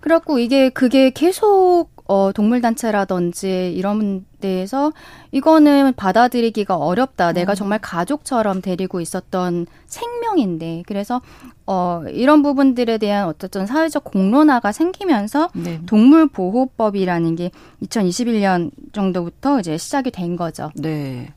[0.00, 4.92] 그래갖고 이게 그게 계속 어, 동물단체라든지 이런 데에서
[5.30, 7.30] 이거는 받아들이기가 어렵다.
[7.32, 7.54] 내가 음.
[7.54, 10.82] 정말 가족처럼 데리고 있었던 생명인데.
[10.88, 11.20] 그래서,
[11.66, 15.80] 어, 이런 부분들에 대한 어쨌든 사회적 공론화가 생기면서 네.
[15.86, 17.52] 동물보호법이라는 게
[17.84, 20.72] 2021년 정도부터 이제 시작이 된 거죠.
[20.74, 21.32] 네.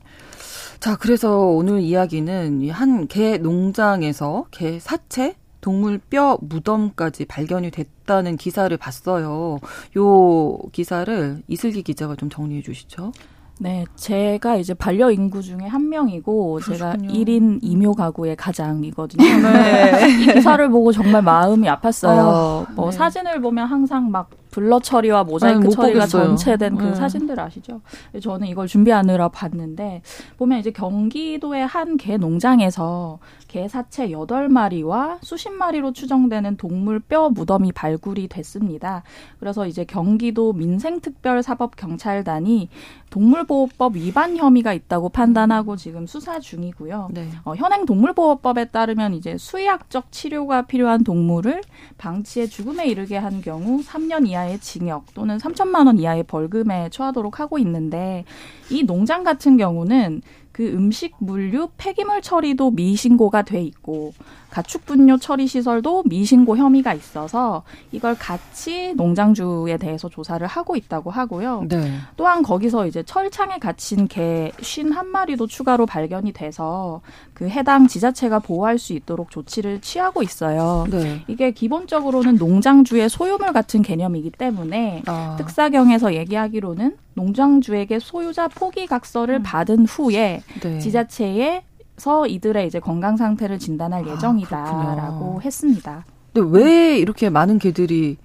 [0.80, 8.76] 자, 그래서 오늘 이야기는 한 개 농장에서 개 사체 동물 뼈 무덤까지 발견이 됐다는 기사를
[8.76, 9.56] 봤어요.
[9.96, 13.12] 요 기사를 이슬기 기자가 좀 정리해 주시죠.
[13.60, 16.76] 네, 제가 이제 반려 인구 중에 한 명이고 그러시군요.
[16.76, 19.24] 제가 1인 이묘 가구의 가장이거든요.
[19.24, 20.02] 네.
[20.20, 22.18] 이 기사를 보고 정말 마음이 아팠어요.
[22.18, 22.96] 어, 뭐 네.
[22.98, 26.26] 사진을 보면 항상 막 블러 처리와 모자이크 아니, 처리가 보겠어요.
[26.28, 26.94] 전체된 그 네.
[26.94, 27.80] 사진들 아시죠?
[28.22, 30.02] 저는 이걸 준비하느라 봤는데
[30.36, 37.72] 보면 이제 경기도의 한 개 농장에서 개 사체 8마리와 수십 마리로 추정되는 동물 뼈 무덤이
[37.72, 39.02] 발굴이 됐습니다.
[39.40, 42.68] 그래서 이제 경기도 민생특별사법경찰단이
[43.10, 47.08] 동물보호법 위반 혐의가 있다고 판단하고 지금 수사 중이고요.
[47.12, 47.28] 네.
[47.44, 51.60] 어, 현행 동물보호법에 따르면 이제 수의학적 치료가 필요한 동물을
[51.96, 57.40] 방치해 죽음에 이르게 한 경우 3년 이하 의 징역 또는 3천만 원 이하의 벌금에 처하도록
[57.40, 58.24] 하고 있는데
[58.70, 60.22] 이 농장 같은 경우는
[60.54, 64.14] 그 음식 물류 폐기물 처리도 미신고가 돼 있고
[64.50, 71.64] 가축 분뇨 처리 시설도 미신고 혐의가 있어서 이걸 같이 농장주에 대해서 조사를 하고 있다고 하고요.
[71.68, 71.98] 네.
[72.16, 77.00] 또한 거기서 이제 철창에 갇힌 개 51마리도 추가로 발견이 돼서
[77.32, 80.86] 그 해당 지자체가 보호할 수 있도록 조치를 취하고 있어요.
[80.88, 81.24] 네.
[81.26, 85.34] 이게 기본적으로는 농장주의 소유물 같은 개념이기 때문에 아.
[85.36, 89.42] 특사경에서 얘기하기로는 농장주에게 소유자 포기 각서를 음.
[89.42, 90.78] 받은 후에 네.
[90.78, 96.04] 지자체에서 이들의 이제 건강 상태를 진단할 아, 예정이다라고 했습니다.
[96.32, 98.16] 근데 왜 이렇게 많은 개들이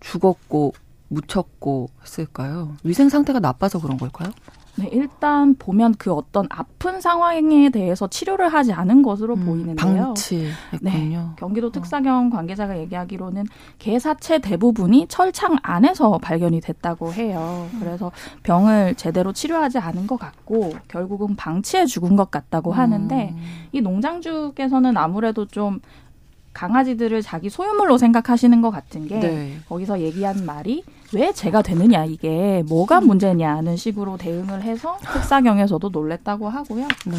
[0.00, 0.72] 죽었고
[1.08, 2.76] 묻혔고 했을까요?
[2.84, 4.30] 위생 상태가 나빠서 그런 걸까요?
[4.78, 10.04] 네, 일단 보면 그 어떤 아픈 상황에 대해서 치료를 하지 않은 것으로 음, 보이는데요.
[10.04, 10.80] 방치했군요.
[10.82, 11.72] 네, 경기도 어.
[11.72, 13.46] 특사경 관계자가 얘기하기로는
[13.78, 17.68] 개 사체 대부분이 철창 안에서 발견이 됐다고 해요.
[17.80, 18.12] 그래서
[18.44, 23.42] 병을 제대로 치료하지 않은 것 같고 결국은 방치해 죽은 것 같다고 하는데 음.
[23.72, 25.80] 이 농장주께서는 아무래도 좀
[26.58, 29.58] 강아지들을 자기 소유물로 생각하시는 것 같은 게 네.
[29.68, 30.82] 거기서 얘기한 말이
[31.14, 36.88] 왜 제가 되느냐 이게 뭐가 문제냐는 식으로 대응을 해서 특사경에서도 놀랬다고 하고요.
[37.06, 37.16] 네.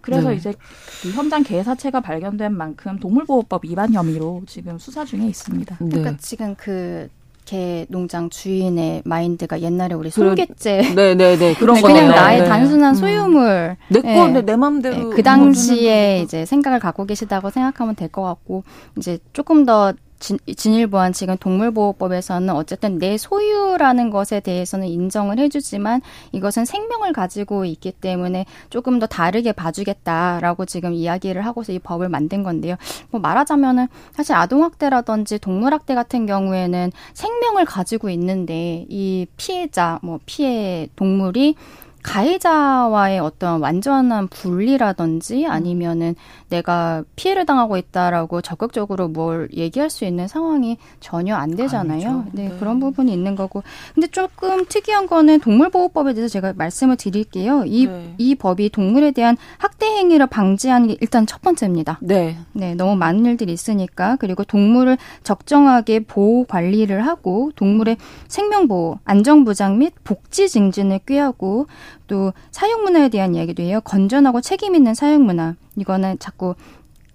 [0.00, 0.36] 그래서 네.
[0.36, 0.54] 이제
[1.02, 5.76] 그 현장 개 사체가 발견된 만큼 동물보호법 위반 혐의로 지금 수사 중에 있습니다.
[5.76, 7.08] 그러니까 지금 그
[7.48, 12.46] 개 농장 주인의 마인드가 옛날에 우리 손괴죄 네네네 그런 거 그냥 나의 네.
[12.46, 12.94] 단순한 음.
[12.94, 14.42] 소유물 내거 네.
[14.42, 15.16] 내 맘대로 네.
[15.16, 18.64] 그 당시에 이제 생각을 갖고 계시다고 생각하면 될 것 같고
[18.98, 26.00] 이제 조금 더 진, 진일보한 지금 동물보호법에서는 어쨌든 내 소유라는 것에 대해서는 인정을 해주지만
[26.32, 32.42] 이것은 생명을 가지고 있기 때문에 조금 더 다르게 봐주겠다라고 지금 이야기를 하고서 이 법을 만든
[32.42, 32.76] 건데요.
[33.10, 41.54] 뭐 말하자면은 사실 아동학대라든지 동물학대 같은 경우에는 생명을 가지고 있는데 이 피해자, 뭐 피해 동물이
[42.02, 46.14] 가해자와의 어떤 완전한 분리라든지 아니면은
[46.48, 52.26] 내가 피해를 당하고 있다라고 적극적으로 뭘 얘기할 수 있는 상황이 전혀 안 되잖아요.
[52.32, 53.62] 네, 네, 그런 부분이 있는 거고.
[53.94, 57.64] 근데 조금 특이한 거는 동물보호법에 대해서 제가 말씀을 드릴게요.
[57.66, 58.14] 이, 네.
[58.18, 61.98] 이 법이 동물에 대한 학대 행위를 방지하는 게 일단 첫 번째입니다.
[62.00, 62.38] 네.
[62.52, 64.16] 네, 너무 많은 일들이 있으니까.
[64.16, 67.96] 그리고 동물을 적정하게 보호 관리를 하고 동물의
[68.28, 71.66] 생명보호, 안전보장 및 복지 증진을 꾀하고
[72.06, 73.80] 또 사육 문화에 대한 이야기도 해요.
[73.82, 75.54] 건전하고 책임 있는 사육 문화.
[75.76, 76.54] 이거는 자꾸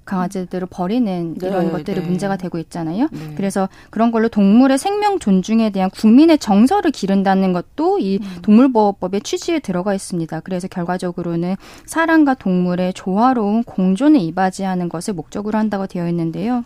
[0.05, 2.05] 강아지들을 버리는 네, 이런 것들이 네.
[2.05, 3.07] 문제가 되고 있잖아요.
[3.11, 3.33] 네.
[3.35, 8.41] 그래서 그런 걸로 동물의 생명 존중에 대한 국민의 정서를 기른다는 것도 이 음.
[8.41, 10.41] 동물보호법의 취지에 들어가 있습니다.
[10.41, 11.55] 그래서 결과적으로는
[11.85, 16.65] 사람과 동물의 조화로운 공존에 이바지하는 것을 목적으로 한다고 되어 있는데요.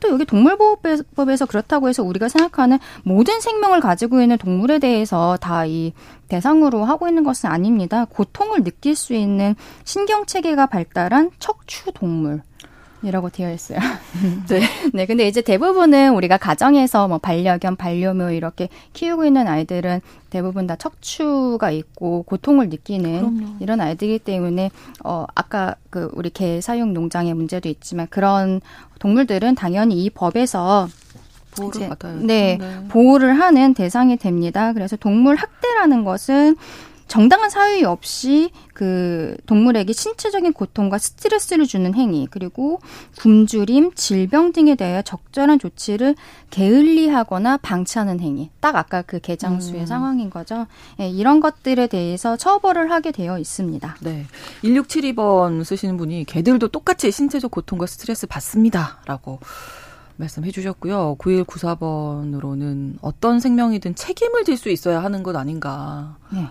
[0.00, 5.92] 또 여기 동물보호법에서 그렇다고 해서 우리가 생각하는 모든 생명을 가지고 있는 동물에 대해서 다 이
[6.30, 8.06] 대상으로 하고 있는 것은 아닙니다.
[8.06, 12.40] 고통을 느낄 수 있는 신경 체계가 발달한 척추 동물
[13.02, 13.78] 이라고 되어 있어요.
[14.48, 14.60] 네.
[14.92, 15.06] 네.
[15.06, 21.70] 근데 이제 대부분은 우리가 가정에서 뭐 반려견, 반려묘 이렇게 키우고 있는 아이들은 대부분 다 척추가
[21.70, 23.56] 있고 고통을 느끼는 그럼요.
[23.60, 24.70] 이런 아이들이기 때문에
[25.02, 28.60] 어 아까 그 우리 개 사육 농장의 문제도 있지만 그런
[28.98, 30.88] 동물들은 당연히 이 법에서
[31.50, 32.16] 보호를 받아요.
[32.20, 34.72] 네, 네, 보호를 하는 대상이 됩니다.
[34.72, 36.56] 그래서 동물 학대라는 것은
[37.10, 42.78] 정당한 사유 없이 그 동물에게 신체적인 고통과 스트레스를 주는 행위, 그리고
[43.18, 46.14] 굶주림, 질병 등에 대해 적절한 조치를
[46.50, 48.50] 게을리하거나 방치하는 행위.
[48.60, 49.86] 딱 아까 그 개장수의 음.
[49.86, 50.68] 상황인 거죠.
[50.98, 53.96] 네, 이런 것들에 대해서 처벌을 하게 되어 있습니다.
[54.02, 54.26] 네.
[54.62, 59.40] 1672번 쓰시는 분이 개들도 똑같이 신체적 고통과 스트레스 받습니다라고
[60.20, 61.16] 말씀해 주셨고요.
[61.18, 66.16] 9194번으로는 어떤 생명이든 책임을 질 수 있어야 하는 것 아닌가.
[66.30, 66.46] 네.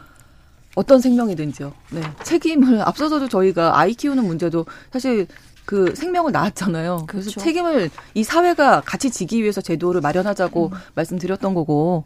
[0.75, 1.71] 어떤 생명이든지요.
[1.91, 2.01] 네.
[2.23, 5.27] 책임을 앞서서도 저희가 아이 키우는 문제도 사실
[5.65, 7.05] 그 생명을 낳았잖아요.
[7.07, 7.39] 그래서 그렇죠.
[7.41, 10.77] 책임을 이 사회가 같이 지기 위해서 제도를 마련하자고 음.
[10.95, 12.05] 말씀드렸던 거고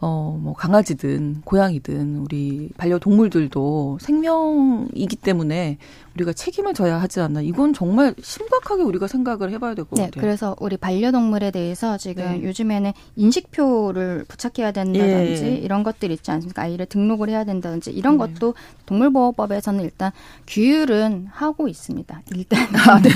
[0.00, 5.78] 어, 뭐, 강아지든, 고양이든, 우리 반려동물들도 생명이기 때문에
[6.16, 7.40] 우리가 책임을 져야 하지 않나.
[7.40, 10.20] 이건 정말 심각하게 우리가 생각을 해봐야 될것 네, 같아요.
[10.20, 12.42] 그래서 우리 반려동물에 대해서 지금 네.
[12.44, 15.54] 요즘에는 인식표를 부착해야 된다든지 예.
[15.56, 16.62] 이런 것들 있지 않습니까?
[16.62, 18.26] 아이를 등록을 해야 된다든지 이런 네.
[18.26, 18.54] 것도
[18.86, 20.12] 동물보호법에서는 일단
[20.46, 22.22] 규율은 하고 있습니다.
[22.34, 22.68] 일단.
[22.88, 23.10] 아, 네.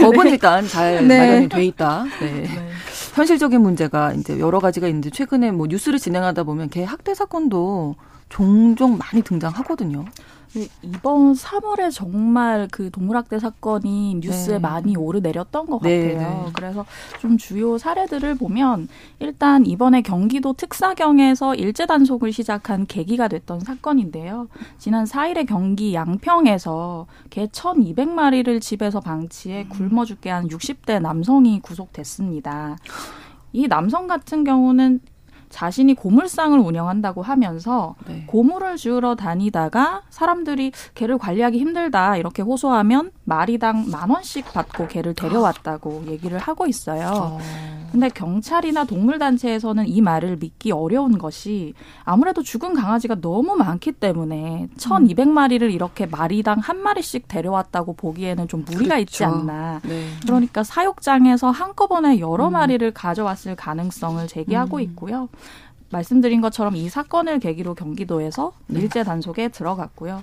[0.00, 1.18] 법은 일단 잘 네.
[1.18, 2.04] 마련이 돼 있다.
[2.20, 2.42] 네.
[2.42, 2.70] 네.
[3.14, 7.96] 현실적인 문제가 이제 여러 가지가 있는데 최근에 뭐 뉴스를 진행하다 보면 개 학대 사건도
[8.28, 10.04] 종종 많이 등장하거든요.
[10.52, 14.58] 네, 이번 3월에 정말 그 동물학대 사건이 뉴스에 네.
[14.58, 16.44] 많이 오르내렸던 것 네, 같아요.
[16.46, 16.52] 네.
[16.54, 16.84] 그래서
[17.20, 18.88] 좀 주요 사례들을 보면
[19.20, 24.48] 일단 이번에 경기도 특사경에서 일제 단속을 시작한 계기가 됐던 사건인데요.
[24.78, 32.76] 지난 4일에 경기 양평에서 개 1,200마리를 집에서 방치해 굶어 죽게 한 60대 남성이 구속됐습니다.
[33.52, 35.00] 이 남성 같은 경우는
[35.50, 38.24] 자신이 고물상을 운영한다고 하면서 네.
[38.26, 46.06] 고물을 주우러 다니다가 사람들이 개를 관리하기 힘들다 이렇게 호소하면 마리당 만 원씩 받고 개를 데려왔다고
[46.08, 47.12] 얘기를 하고 있어요.
[47.14, 47.38] 어.
[47.92, 55.72] 근데 경찰이나 동물단체에서는 이 말을 믿기 어려운 것이 아무래도 죽은 강아지가 너무 많기 때문에 1,200마리를
[55.72, 59.00] 이렇게 마리당 한 마리씩 데려왔다고 보기에는 좀 무리가 그렇죠.
[59.00, 59.80] 있지 않나.
[59.84, 60.06] 네.
[60.22, 62.52] 그러니까 사육장에서 한꺼번에 여러 음.
[62.52, 64.82] 마리를 가져왔을 가능성을 제기하고 음.
[64.82, 65.28] 있고요.
[65.90, 68.80] 말씀드린 것처럼 이 사건을 계기로 경기도에서 네.
[68.80, 70.22] 일제 단속에 들어갔고요.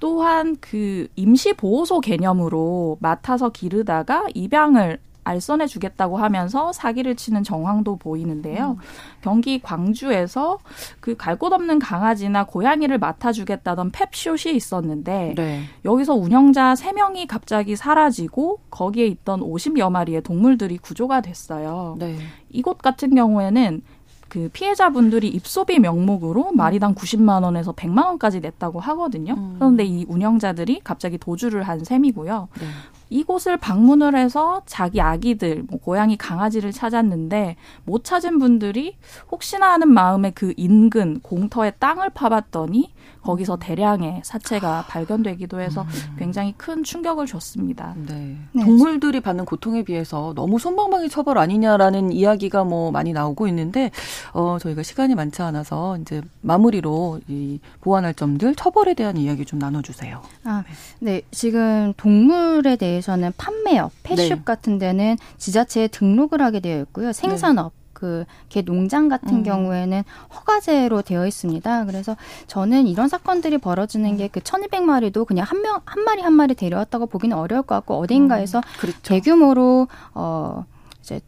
[0.00, 8.78] 또한 그 임시 보호소 개념으로 맡아서 기르다가 입양을 알선해 주겠다고 하면서 사기를 치는 정황도 보이는데요.
[8.78, 8.82] 음.
[9.20, 10.58] 경기 광주에서
[11.00, 15.62] 그 갈 곳 없는 강아지나 고양이를 맡아 주겠다던 펩쇼이 있었는데 네.
[15.84, 21.96] 여기서 운영자 세명이 갑자기 사라지고 거기에 있던 50여 마리의 동물들이 구조가 됐어요.
[21.98, 22.16] 네.
[22.48, 23.82] 이곳 같은 경우에는
[24.28, 29.34] 그 피해자분들이 입소비 명목으로 마리당 90만 원에서 100만 원까지 냈다고 하거든요.
[29.34, 29.56] 음.
[29.58, 32.48] 그런데 이 운영자들이 갑자기 도주를 한 셈이고요.
[32.60, 32.66] 네.
[33.10, 38.96] 이곳을 방문을 해서 자기 아기들, 뭐 고양이, 강아지를 찾았는데 못 찾은 분들이
[39.30, 42.92] 혹시나 하는 마음에 그 인근 공터에 땅을 파봤더니
[43.22, 46.16] 거기서 대량의 사체가 발견되기도 해서 음.
[46.18, 47.94] 굉장히 큰 충격을 줬습니다.
[48.06, 48.36] 네.
[48.52, 48.64] 네.
[48.64, 53.90] 동물들이 받는 고통에 비해서 너무 손방망이 처벌 아니냐라는 이야기가 뭐 많이 나오고 있는데
[54.32, 59.82] 어 저희가 시간이 많지 않아서 이제 마무리로 이 보완할 점들 처벌에 대한 이야기 좀 나눠
[59.82, 60.22] 주세요.
[60.44, 60.64] 아,
[61.00, 61.22] 네.
[61.30, 64.44] 지금 동물에 대해 서는 판매업, 펫숍 네.
[64.44, 67.12] 같은 데는 지자체에 등록을 하게 되어 있고요.
[67.12, 69.42] 생산업, 그개 농장 같은 음.
[69.42, 71.84] 경우에는 허가제로 되어 있습니다.
[71.86, 77.06] 그래서 저는 이런 사건들이 벌어지는 게그 1200마리도 그냥 한 명, 한 마리 한 마리 데려왔다고
[77.06, 78.62] 보기는 어려울 것 같고 어딘가에서 음.
[78.80, 78.98] 그렇죠.
[79.02, 80.64] 대규모로, 어,
[81.00, 81.20] 이제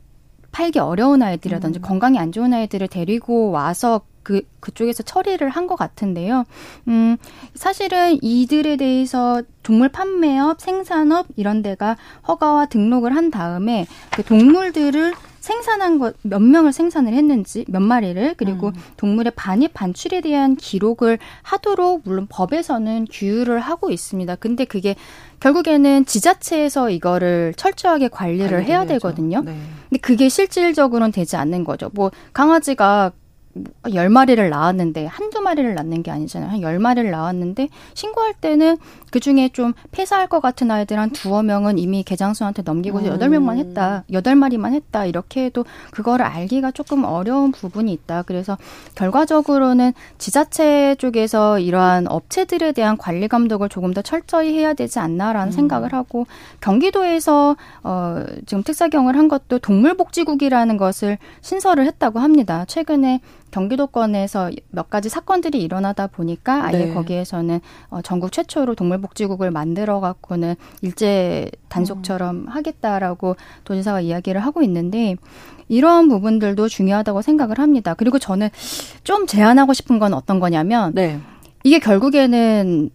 [0.52, 1.82] 팔기 어려운 아이들이라든지 음.
[1.82, 6.44] 건강이 안 좋은 아이들을 데리고 와서 그, 그쪽에서 처리를 한 것 같은데요.
[6.88, 7.16] 음,
[7.54, 11.96] 사실은 이들에 대해서 동물 판매업, 생산업 이런 데가
[12.26, 18.68] 허가와 등록을 한 다음에 그 동물들을 생산한 것 몇 명을 생산을 했는지 몇 마리를 그리고
[18.68, 18.72] 음.
[18.98, 24.36] 동물의 반입 반출에 대한 기록을 하도록 물론 법에서는 규율을 하고 있습니다.
[24.36, 24.96] 근데 그게
[25.40, 29.40] 결국에는 지자체에서 이거를 철저하게 관리를 해야 되거든요.
[29.40, 29.56] 네.
[29.88, 31.90] 근데 그게 실질적으로는 되지 않는 거죠.
[31.94, 33.12] 뭐 강아지가
[33.92, 36.50] 열마리를 낳았는데 한두 마리를 낳는 게 아니잖아요.
[36.50, 38.78] 한 열마리를 낳았는데 신고할 때는
[39.10, 43.32] 그중에 좀 폐사할 것 같은 아이들 한 두어 명은 이미 개장수한테 넘기고 여덟 음.
[43.32, 44.04] 명만 했다.
[44.12, 45.04] 여덟 마리만 했다.
[45.04, 48.22] 이렇게 해도 그거를 알기가 조금 어려운 부분이 있다.
[48.22, 48.56] 그래서
[48.94, 55.52] 결과적으로는 지자체 쪽에서 이러한 업체들에 대한 관리 감독을 조금 더 철저히 해야 되지 않나라는 음.
[55.52, 56.26] 생각을 하고
[56.60, 62.64] 경기도에서 어 지금 특사경을 한 것도 동물복지국이라는 것을 신설을 했다고 합니다.
[62.68, 63.20] 최근에
[63.50, 66.94] 경기도권에서 몇 가지 사건들이 일어나다 보니까 아예 네.
[66.94, 72.48] 거기에서는 어, 전국 최초로 동물복지국을 만들어 갖고는 일제 단속처럼 음.
[72.48, 75.16] 하겠다라고 도지사가 이야기를 하고 있는데
[75.68, 77.94] 이러한 부분들도 중요하다고 생각을 합니다.
[77.94, 78.48] 그리고 저는
[79.04, 81.20] 좀 제안하고 싶은 건 어떤 거냐면 네.
[81.62, 82.90] 이게 결국에는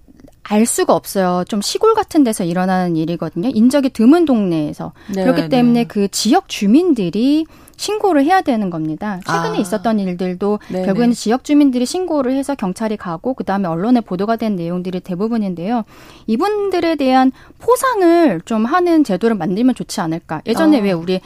[0.48, 1.44] 알 수가 없어요.
[1.48, 3.50] 좀 시골 같은 데서 일어나는 일이거든요.
[3.52, 4.94] 인적이 드문 동네에서.
[5.16, 5.86] 네, 그렇기 때문에 네.
[5.86, 7.46] 그 지역 주민들이
[7.78, 9.20] 신고를 해야 되는 겁니다.
[9.26, 9.62] 최근에 아.
[9.62, 10.86] 있었던 일들도 네네.
[10.86, 15.84] 결국에는 지역 주민들이 신고를 해서 경찰이 가고 그다음에 언론에 보도가 된 내용들이 대부분인데요.
[16.28, 20.42] 이분들에 대한 포상을 좀 하는 제도를 만들면 좋지 않을까.
[20.46, 20.84] 예전에 아.
[20.84, 21.22] 왜 우리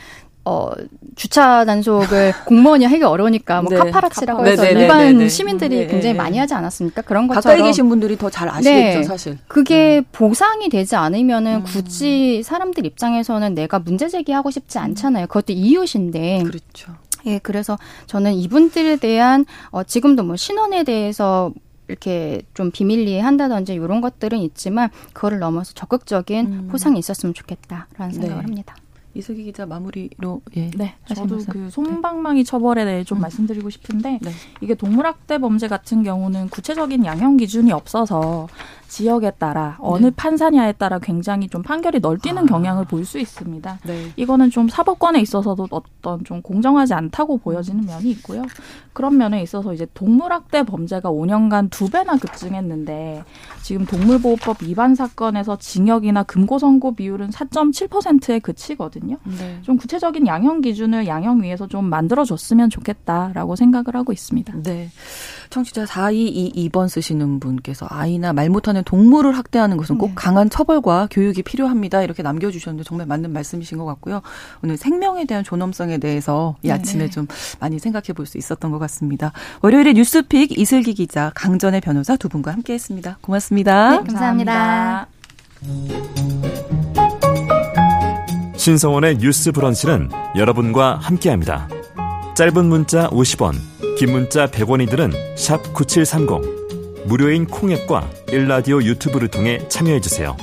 [0.50, 0.72] 어,
[1.16, 3.78] 주차 단속을 공무원이 하기 어려우니까 뭐 네.
[3.78, 4.82] 카파라치라고 해서 네네네네네.
[4.82, 5.30] 일반 네, 네.
[5.30, 7.04] 시민들이 네 굉장히 많이 하지 않았습니까?
[7.04, 9.04] 그런 것처럼 가까이 계신 분들이 더 잘 아시겠죠, 네.
[9.04, 9.38] 사실.
[9.48, 10.06] 그게 음.
[10.12, 11.64] 보상이 되지 않으면은 음.
[11.64, 15.28] 굳이 사람들 입장에서는 내가 문제 제기하고 싶지 않잖아요.
[15.28, 16.44] 그것도 이웃인데.
[16.44, 16.94] 그렇죠.
[17.26, 17.78] 예, 그래서
[18.08, 21.52] 저는 이분들에 대한 어 지금도 뭐 신원에 대해서
[21.90, 26.68] 이렇게 좀 비밀리에 한다든지 이런 것들은 있지만 그거를 넘어서 적극적인 음.
[26.72, 28.76] 포상이 있었으면 좋겠다라는 생각을 합니다.
[29.16, 30.70] 이석기 기자 마무리로 예.
[30.72, 31.70] 네, 저도 그 네.
[31.70, 33.22] 솜방망이 처벌에 대해 좀 음.
[33.22, 34.32] 말씀드리고 싶은데 네.
[34.62, 38.48] 이게 동물학대 범죄 같은 경우는 구체적인 양형 기준이 없어서
[38.90, 40.12] 지역에 따라 어느 네.
[40.16, 42.46] 판사냐에 따라 굉장히 좀 판결이 널뛰는 아.
[42.46, 43.80] 경향을 볼 수 있습니다.
[43.86, 44.12] 네.
[44.18, 48.44] 이거는 좀 사법권에 있어서도 어떤 좀 공정하지 않다고 보여지는 면이 있고요.
[48.94, 53.24] 그런 면에 있어서 이제 동물학대 범죄가 5년간 두 배나 급증했는데
[53.64, 59.18] 지금 동물보호법 위반 사건에서 징역이나 금고 선고 비율은 4.7%에 그치거든요.
[59.24, 59.60] 네.
[59.62, 64.54] 좀 구체적인 양형 기준을 양형 위에서 좀 만들어줬으면 좋겠다라고 생각을 하고 있습니다.
[64.64, 64.90] 네.
[65.50, 70.14] 청취자 4222번 쓰시는 분께서 아이나 말 못하는 동물을 학대하는 것은 꼭 네.
[70.16, 72.02] 강한 처벌과 교육이 필요합니다.
[72.04, 74.22] 이렇게 남겨주셨는데 정말 맞는 말씀이신 것 같고요.
[74.64, 77.10] 오늘 생명에 대한 존엄성에 대해서 이 아침에 네.
[77.10, 77.28] 좀
[77.60, 79.34] 많이 생각해 볼 수 있었던 것 같습니다.
[79.62, 83.18] 월요일에 뉴스픽 이슬기 기자, 강전의 변호사 두 분과 함께 했습니다.
[83.22, 83.90] 고맙습니다.
[83.92, 85.08] 네, 감사합니다.
[88.56, 91.68] 신성원의 뉴스 브런치는 여러분과 함께합니다.
[92.36, 93.56] 짧은 문자 50원,
[93.98, 96.59] 긴 문자 100원이들은 9730.
[97.06, 100.36] 무료인 콩앱과 일라디오 유튜브를 통해 참여해주세요.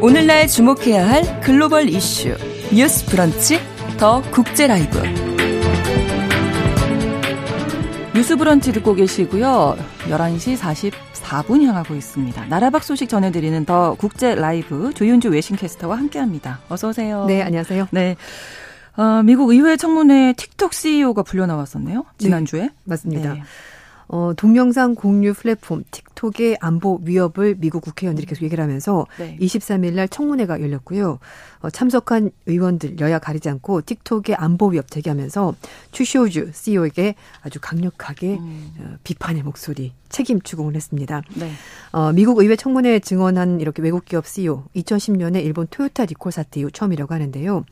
[0.00, 2.36] 오늘날 주목해야 할 글로벌 이슈.
[2.72, 3.60] 뉴스 브런치
[3.98, 5.21] 더 국제 라이브.
[8.22, 9.76] 뉴스 브런치 듣고 계시고요.
[10.08, 12.46] 11시 44분 향하고 있습니다.
[12.46, 16.60] 나라박 소식 전해드리는 더 국제 라이브 조윤주 외신캐스터와 함께합니다.
[16.68, 17.24] 어서 오세요.
[17.26, 17.88] 네, 안녕하세요.
[17.90, 18.14] 네.
[18.96, 22.04] 어, 미국 의회 청문회 틱톡 CEO가 불려 나왔었네요.
[22.18, 22.60] 지난주에.
[22.60, 23.34] 네, 맞습니다.
[23.34, 23.42] 네.
[24.08, 29.36] 어, 동영상 공유 플랫폼 틱톡의 안보 위협을 미국 국회의원들이 계속 얘기를 하면서 네.
[29.40, 31.18] 23일 날 청문회가 열렸고요.
[31.60, 35.54] 어, 참석한 의원들 여야 가리지 않고 틱톡의 안보 위협 제기하면서
[35.92, 38.72] 추쇼우즈 CEO에게 아주 강력하게 음.
[38.78, 41.22] 어, 비판의 목소리 책임 추궁을 했습니다.
[41.36, 41.50] 네.
[41.92, 46.70] 어, 미국 의회 청문회에 증언한 이렇게 외국 기업 CEO 2010년에 일본 토요타 리콜 사태 이후
[46.70, 47.64] 처음이라고 하는데요.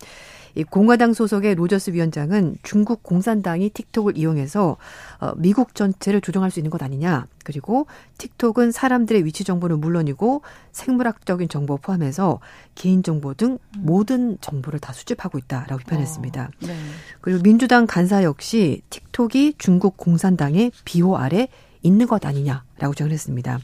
[0.55, 4.77] 이 공화당 소속의 로저스 위원장은 중국 공산당이 틱톡을 이용해서
[5.21, 7.27] 어, 미국 전체를 조종할 수 있는 것 아니냐.
[7.45, 7.87] 그리고
[8.19, 10.43] 틱톡은 사람들의 위치 정보는 물론이고
[10.73, 12.41] 생물학적인 정보 포함해서
[12.75, 16.43] 개인 정보 등 모든 정보를 다 수집하고 있다라고 비판했습니다.
[16.45, 16.77] 어, 네.
[17.21, 21.49] 그리고 민주당 간사 역시 틱톡이 중국 공산당의 비호 아래
[21.83, 23.59] 있는 것 아니냐라고 지적했습니다.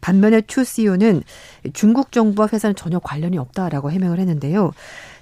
[0.00, 1.22] 반면에 추 CEO는
[1.72, 4.72] 중국 정부와 회사는 전혀 관련이 없다라고 해명을 했는데요.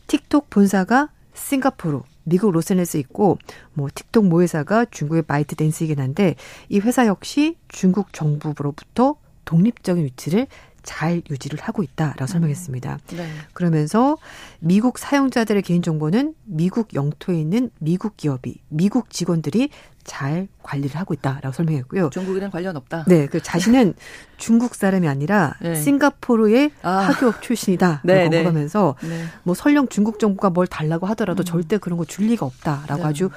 [0.08, 3.38] 틱톡 본사가 싱가포르, 미국 로스앤젤레스 있고
[3.74, 6.34] 뭐 틱톡 모회사가 중국의 바이트 댄스이긴 한데
[6.68, 10.46] 이 회사 역시 중국 정부로부터 독립적인 위치를
[10.88, 12.26] 잘 유지를 하고 있다라고 음.
[12.26, 12.98] 설명했습니다.
[13.14, 13.28] 네.
[13.52, 14.16] 그러면서
[14.58, 19.68] 미국 사용자들의 개인정보는 미국 영토에 있는 미국 기업이, 미국 직원들이
[20.04, 22.08] 잘 관리를 하고 있다라고 설명했고요.
[22.08, 23.04] 중국이랑 관련 없다.
[23.06, 23.92] 네, 그 자신은
[24.38, 25.74] 중국 사람이 아니라 네.
[25.74, 26.90] 싱가포르의 아.
[27.00, 28.38] 학교 출신이다라고 네, 네.
[28.38, 29.24] 언급하면서 네.
[29.42, 31.44] 뭐 설령 중국 정부가 뭘 달라고 하더라도 음.
[31.44, 33.08] 절대 그런 거 줄 리가 없다라고 네.
[33.08, 33.28] 아주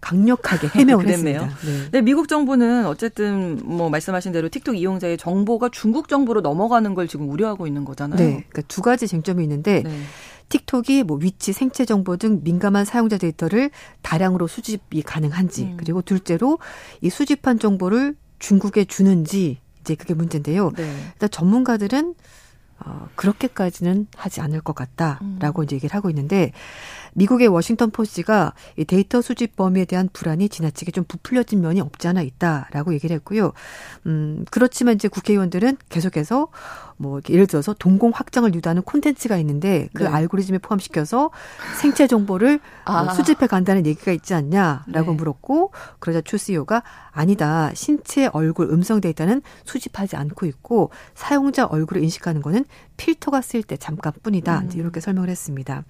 [0.00, 1.46] 강력하게 해명을 했습니다.
[1.46, 1.90] 네.
[1.92, 2.00] 네.
[2.00, 7.66] 미국 정부는 어쨌든 뭐 말씀하신 대로 틱톡 이용자의 정보가 중국 정부로 넘어가는 걸 지금 우려하고
[7.66, 8.18] 있는 거잖아요.
[8.18, 8.44] 네.
[8.48, 10.00] 그러니까 두 가지 쟁점이 있는데 네.
[10.48, 13.70] 틱톡이 뭐 위치, 생체 정보 등 민감한 사용자 데이터를
[14.02, 15.76] 다량으로 수집이 가능한지 음.
[15.76, 16.58] 그리고 둘째로
[17.00, 20.72] 이 수집한 정보를 중국에 주는지 이제 그게 문제인데요.
[20.76, 20.92] 네.
[21.12, 22.14] 일단 전문가들은
[22.84, 25.64] 어, 그렇게까지는 하지 않을 것 같다라고 음.
[25.64, 26.52] 이제 얘기를 하고 있는데
[27.14, 32.22] 미국의 워싱턴 포스트가 이 데이터 수집 범위에 대한 불안이 지나치게 좀 부풀려진 면이 없지 않아
[32.22, 33.52] 있다라고 얘기를 했고요.
[34.06, 36.48] 음, 그렇지만 이제 국회의원들은 계속해서
[37.00, 40.08] 뭐 예를 들어서 동공 확장을 유도하는 콘텐츠가 있는데 그 네.
[40.10, 41.30] 알고리즘에 포함시켜서
[41.80, 43.04] 생체 정보를 뭐 아.
[43.04, 45.16] 뭐 수집해 간다는 얘기가 있지 않냐라고 네.
[45.16, 47.70] 물었고 그러자 추 CEO가 아니다.
[47.72, 52.66] 신체 얼굴 음성 데이터는 수집하지 않고 있고 사용자 얼굴을 인식하는 거는
[52.98, 54.58] 필터가 쓸때 잠깐뿐이다.
[54.58, 54.70] 음.
[54.74, 55.84] 이렇게 설명을 했습니다.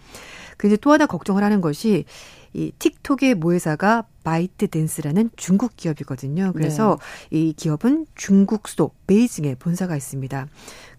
[0.56, 2.04] 그런데 또 하나 걱정을 하는 것이
[2.52, 6.52] 이 틱톡의 모회사가 바이트 댄스라는 중국 기업이거든요.
[6.52, 6.98] 그래서
[7.30, 7.38] 네.
[7.38, 10.46] 이 기업은 중국 수도 베이징에 본사가 있습니다.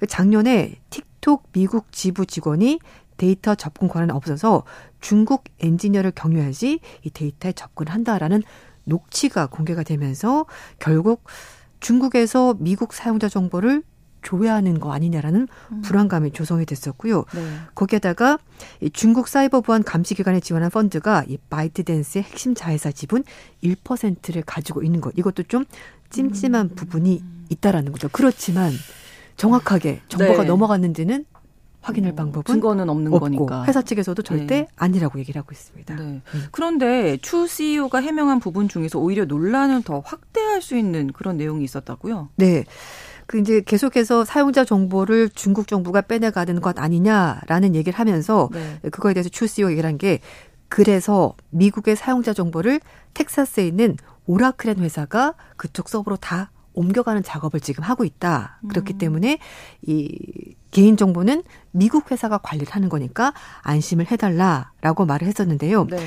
[0.01, 2.79] 그 작년에 틱톡 미국 지부 직원이
[3.17, 4.63] 데이터 접근 권한이 없어서
[4.99, 8.41] 중국 엔지니어를 경유해서 이 데이터에 접근한다라는
[8.85, 10.47] 녹취가 공개가 되면서
[10.79, 11.23] 결국
[11.81, 13.83] 중국에서 미국 사용자 정보를
[14.23, 15.81] 조회하는 거 아니냐라는 음.
[15.83, 17.25] 불안감이 조성이 됐었고요.
[17.35, 17.57] 네.
[17.75, 18.39] 거기에다가
[18.79, 23.23] 이 중국 사이버 보안 감시 기관에 지원한 펀드가 이 바이트댄스의 핵심 자회사 지분
[23.63, 25.13] 1%를 가지고 있는 것.
[25.15, 25.65] 이것도 좀
[26.09, 26.75] 찜찜한 음.
[26.75, 28.09] 부분이 있다라는 거죠.
[28.11, 28.71] 그렇지만
[29.41, 30.47] 정확하게 정보가 네.
[30.47, 31.25] 넘어갔는지는
[31.81, 34.67] 확인할 어, 방법은 증거는 없는 없고 거니까 회사 측에서도 절대 네.
[34.75, 35.95] 아니라고 얘기를 하고 있습니다.
[35.95, 36.01] 네.
[36.03, 36.43] 음.
[36.51, 42.29] 그런데 추 CEO가 해명한 부분 중에서 오히려 논란을 더 확대할 수 있는 그런 내용이 있었다고요?
[42.35, 42.65] 네.
[43.25, 48.77] 그 이제 계속해서 사용자 정보를 중국 정부가 빼내가는 것 아니냐라는 얘기를 하면서 네.
[48.91, 50.19] 그거에 대해서 추 CEO 얘기를 한 게
[50.69, 52.79] 그래서 미국의 사용자 정보를
[53.15, 58.59] 텍사스에 있는 오라클이란 회사가 그쪽 서버로 다 옮겨가는 작업을 지금 하고 있다.
[58.69, 58.97] 그렇기 음.
[58.97, 59.39] 때문에
[59.83, 65.87] 이 개인 정보는 미국 회사가 관리를 하는 거니까 안심을 해달라라고 말을 했었는데요.
[65.87, 65.97] 네.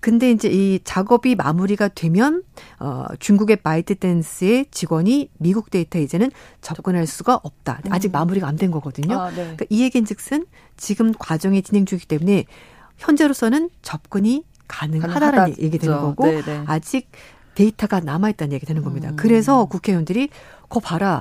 [0.00, 2.42] 근데 이제 이 작업이 마무리가 되면
[2.78, 6.30] 어 중국의 바이트 댄스의 직원이 미국 데이터에 이제는
[6.62, 7.80] 접근할 수가 없다.
[7.90, 8.12] 아직 음.
[8.12, 9.20] 마무리가 안 된 거거든요.
[9.20, 9.34] 아, 네.
[9.36, 10.46] 그러니까 이 얘기인즉슨
[10.78, 12.46] 지금 과정이 진행 중이기 때문에
[12.96, 15.62] 현재로서는 접근이 가능하다는 가능하다.
[15.62, 16.42] 얘기 되는 거고 네네.
[16.42, 16.62] 네.
[16.66, 17.10] 아직
[17.60, 19.10] 데이터가 남아있다는 얘기 되는 겁니다.
[19.10, 19.16] 음.
[19.16, 20.30] 그래서 국회의원들이
[20.70, 21.20] 거 봐라.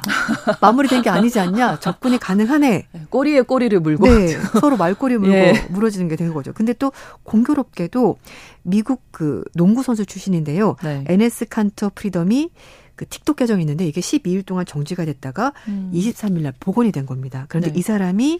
[0.61, 1.79] 마무리된 게 아니지 않냐?
[1.79, 2.87] 접근이 가능하네.
[2.91, 4.07] 네, 꼬리에 꼬리를 물고.
[4.07, 4.27] 네.
[4.61, 5.53] 서로 말꼬리 물고 예.
[5.69, 6.53] 물어지는 게 되는 거죠.
[6.53, 8.17] 근데 또 공교롭게도
[8.63, 10.75] 미국 그 농구 선수 출신인데요.
[10.83, 11.03] 네.
[11.07, 12.51] 에네스 칸터 프리덤이
[12.95, 15.91] 그 틱톡 계정이 있는데 이게 12일 동안 정지가 됐다가 음.
[15.93, 17.45] 23일 날 복원이 된 겁니다.
[17.49, 17.79] 그런데 네.
[17.79, 18.39] 이 사람이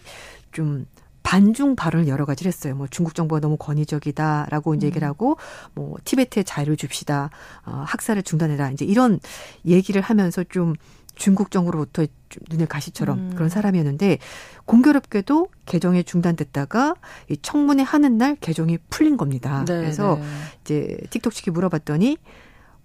[0.52, 0.86] 좀
[1.22, 2.74] 반중 발언을 여러 가지를 했어요.
[2.74, 4.88] 뭐 중국 정부가 너무 권위적이다라고 이제 음.
[4.88, 5.36] 얘기를 하고
[5.74, 7.30] 뭐 티베트에 자유를 줍시다.
[7.64, 8.70] 어, 학살을 중단해라.
[8.70, 9.20] 이제 이런
[9.66, 10.74] 얘기를 하면서 좀
[11.14, 12.06] 중국 정부로부터
[12.48, 13.32] 눈에 가시처럼 음.
[13.34, 14.18] 그런 사람이었는데
[14.64, 16.94] 공교롭게도 개정이 중단됐다가
[17.28, 19.64] 이 청문회 하는 날 개정이 풀린 겁니다.
[19.66, 20.24] 네, 그래서 네.
[20.62, 22.16] 이제 틱톡 측이 물어봤더니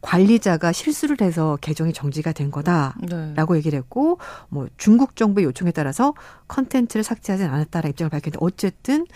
[0.05, 3.57] 관리자가 실수를 해서 개정이 정지가 된 거다라고 네.
[3.57, 6.13] 얘기를 했고 뭐 중국 정부의 요청에 따라서
[6.47, 9.07] 컨텐츠를 삭제하지 않았다라 입장을 밝혔는데 어쨌든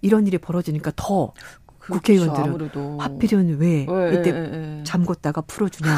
[0.00, 1.34] 이런 일이 벌어지니까 더
[1.78, 2.98] 그렇죠, 국회의원들은 아무래도.
[2.98, 4.82] 하필이면 왜 네, 이때 네, 네.
[4.84, 5.90] 잠궜다가 풀어주냐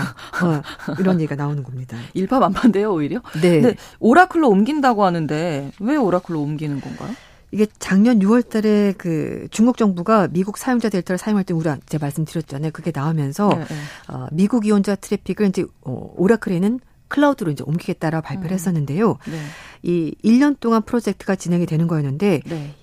[0.43, 0.63] 어,
[0.99, 1.97] 이런 얘기가 나오는 겁니다.
[2.15, 3.21] 일파만파인데요 오히려.
[3.41, 3.77] 네.
[4.01, 7.15] 오라클로 옮긴다고 하는데 왜 오라클로 옮기는 건가요?
[7.55, 12.73] 이게 작년 6월 달에 그 중국 정부가 미국 사용자 데이터를 사용할 때 우리 제가 말씀드렸잖아요.
[12.73, 13.75] 그게 나오면서 네, 네.
[14.09, 18.55] 어, 미국 이용자 트래픽을 이제 어, 오라클에는 클라우드로 이제 옮기겠다라고 발표를 음.
[18.55, 19.19] 했었는데요.
[19.31, 19.41] 네.
[19.85, 22.75] 이 1년 동안 프로젝트가 진행이 되는 거였는데 네.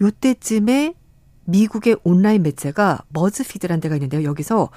[0.00, 0.94] 요때쯤에
[1.44, 4.24] 미국의 온라인 매체가 머즈피드라는 데가 있는데요.
[4.24, 4.70] 여기서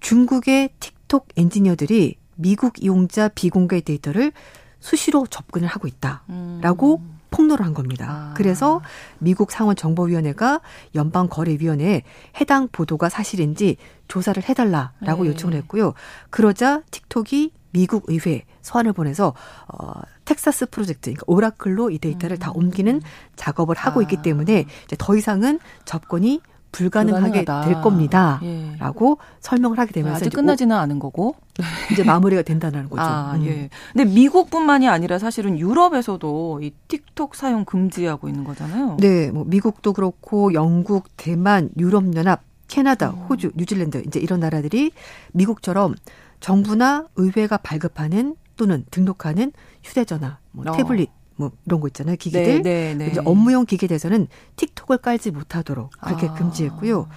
[0.00, 4.32] 중국의 틱톡 엔지니어들이 미국 이용자 비공개 데이터를
[4.80, 7.13] 수시로 접근을 하고 있다라고 음.
[7.34, 8.06] 폭로를 한 겁니다.
[8.08, 8.34] 아.
[8.36, 8.80] 그래서
[9.18, 10.60] 미국 상원 정보위원회가
[10.94, 12.02] 연방 거래위원회에
[12.40, 13.76] 해당 보도가 사실인지
[14.08, 15.30] 조사를 해달라라고 네.
[15.30, 15.94] 요청을 했고요.
[16.30, 19.34] 그러자 틱톡이 미국 의회 소환을 보내서
[19.66, 22.38] 어 텍사스 프로젝트 그러니까 오라클로 이 데이터를 음.
[22.38, 23.02] 다 옮기는
[23.34, 24.02] 작업을 하고 아.
[24.04, 26.40] 있기 때문에 이제 더 이상은 접근이
[26.74, 27.60] 불가능하게 불가능하다.
[27.66, 29.26] 될 겁니다라고 예.
[29.40, 31.36] 설명을 하게 되면서 아직 끝나지는 않은 거고
[31.92, 33.02] 이제 마무리가 된다는 거죠.
[33.02, 33.46] 아, 음.
[33.46, 33.70] 예.
[33.92, 38.96] 근데 미국뿐만이 아니라 사실은 유럽에서도 이 틱톡 사용 금지하고 있는 거잖아요.
[38.98, 43.26] 네, 뭐 미국도 그렇고 영국, 대만, 유럽 연합, 캐나다, 음.
[43.28, 44.90] 호주, 뉴질랜드 이제 이런 나라들이
[45.32, 45.94] 미국처럼
[46.40, 49.52] 정부나 의회가 발급하는 또는 등록하는
[49.82, 50.76] 휴대전화, 뭐 어.
[50.76, 52.16] 태블릿 뭐 이런 거 있잖아요.
[52.16, 52.62] 기기들.
[52.62, 53.20] 네, 네, 네.
[53.24, 56.34] 업무용 기기에서는 틱톡을 깔지 못하도록 그렇게 아.
[56.34, 57.08] 금지했고요.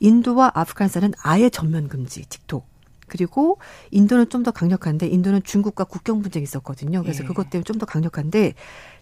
[0.00, 2.66] 인도와 아프간산은 아예 전면 금지 틱톡.
[3.06, 3.58] 그리고
[3.90, 7.02] 인도는 좀 더 강력한데 인도는 중국과 국경 분쟁이 있었거든요.
[7.02, 7.26] 그래서 예.
[7.26, 8.54] 그것 때문에 좀 더 강력한데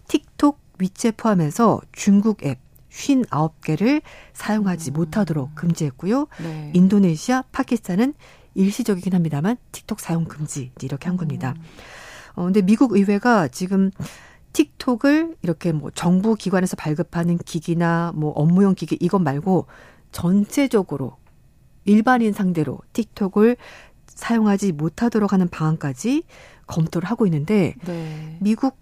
[0.07, 2.59] 틱톡 위챗 포함해서 중국 앱
[2.91, 4.01] 59개를
[4.33, 4.93] 사용하지 음.
[4.93, 6.27] 못하도록 금지했고요.
[6.43, 6.71] 네.
[6.75, 8.13] 인도네시아, 파키스탄은
[8.55, 11.55] 일시적이긴 합니다만 틱톡 사용 금지 이렇게 한 겁니다.
[11.57, 11.63] 음.
[12.35, 13.91] 어 근데 미국 의회가 지금
[14.53, 19.65] 틱톡을 이렇게 뭐 정부 기관에서 발급하는 기기나 뭐 업무용 기기 이것 말고
[20.11, 21.17] 전체적으로
[21.85, 23.57] 일반인 상대로 틱톡을
[24.07, 26.23] 사용하지 못하도록 하는 방안까지
[26.67, 28.37] 검토를 하고 있는데 네.
[28.39, 28.77] 미국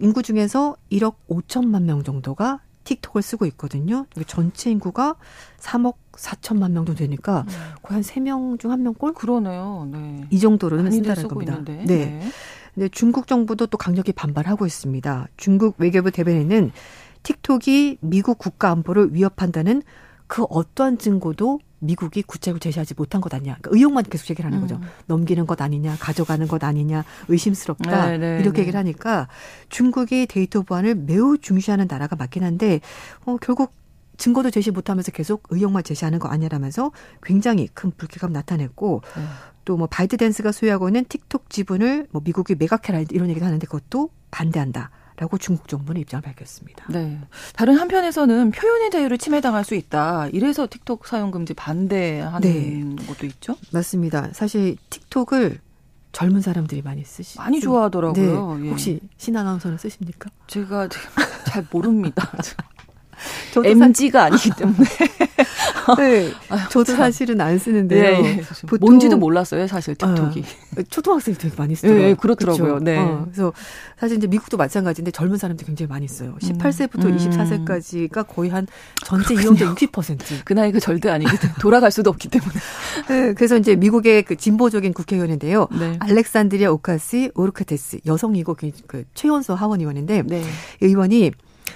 [0.00, 4.06] 인구 중에서 1억 5천만 명 정도가 틱톡을 쓰고 있거든요.
[4.26, 5.16] 전체 인구가
[5.58, 7.74] 3억 4천만 명 정도 되니까 음.
[7.82, 9.12] 거의 한 3명 중 1명 꼴?
[9.12, 9.88] 그러네요.
[9.90, 10.24] 네.
[10.30, 11.52] 이 정도로는 쓴다는 겁니다.
[11.54, 11.84] 있는데.
[11.84, 11.84] 네.
[11.84, 12.28] 네.
[12.76, 15.28] 근데 중국 정부도 또 강력히 반발하고 있습니다.
[15.38, 16.72] 중국 외교부 대변인은
[17.22, 19.82] 틱톡이 미국 국가 안보를 위협한다는
[20.26, 23.56] 그 어떠한 증거도 미국이 구체적으로 제시하지 못한 것 아니냐.
[23.60, 24.76] 그러니까 의혹만 계속 얘기를 하는 거죠.
[24.76, 24.82] 음.
[25.06, 28.10] 넘기는 것 아니냐, 가져가는 것 아니냐, 의심스럽다.
[28.10, 28.60] 네, 네, 이렇게 네.
[28.62, 29.28] 얘기를 하니까
[29.70, 32.80] 중국이 데이터 보안을 매우 중시하는 나라가 맞긴 한데
[33.24, 33.72] 어, 결국
[34.18, 39.22] 증거도 제시 못하면서 계속 의혹만 제시하는 거 아니라면서 굉장히 큰 불쾌감 나타냈고 네.
[39.66, 44.90] 또 뭐 바이트댄스가 소유하고 있는 틱톡 지분을 뭐 미국이 매각해라 이런 얘기도 하는데 그것도 반대한다.
[45.18, 46.84] 라고 중국 정부는 입장을 밝혔습니다.
[46.90, 47.18] 네.
[47.54, 50.28] 다른 한편에서는 표현의 자유를 침해당할 수 있다.
[50.28, 53.06] 이래서 틱톡 사용 금지 반대하는 네.
[53.06, 53.56] 것도 있죠?
[53.72, 54.30] 맞습니다.
[54.34, 55.58] 사실 틱톡을
[56.12, 58.56] 젊은 사람들이 많이 쓰시 많이 좋아하더라고요.
[58.58, 58.68] 네.
[58.68, 60.28] 혹시 신아나운서는 쓰십니까?
[60.48, 60.88] 제가
[61.46, 62.30] 잘 모릅니다.
[63.52, 64.84] 저도 MG가 아니기 때문에.
[65.98, 66.32] 네.
[66.70, 68.22] 저도 사실은 안 쓰는데요.
[68.22, 68.42] 네,
[68.80, 70.40] 뭔지도 몰랐어요, 사실 틱톡이.
[70.78, 72.06] 어, 초등학생이 되게 많이 쓰더라고요.
[72.06, 72.64] 네, 그렇더라고요.
[72.64, 72.84] 그렇죠?
[72.84, 72.98] 네.
[72.98, 73.52] 어, 그래서
[73.98, 76.36] 사실 이제 미국도 마찬가지인데 젊은 사람들이 굉장히 많이 써요.
[76.40, 77.16] 18세부터 음.
[77.16, 78.66] 24세까지가 거의 한
[79.04, 80.44] 전체 이용자 60%.
[80.44, 82.54] 그 나이가 절대 아니기 때문에 돌아갈 수도 없기 때문에.
[83.08, 85.68] 네, 그래서 이제 미국의 그 진보적인 국회의원인데요.
[85.78, 85.96] 네.
[86.00, 90.42] 알렉산드리아 오카시 오르카테스 여성이고 그, 그 최연소 하원 의원인데 네.
[90.80, 91.32] 의원이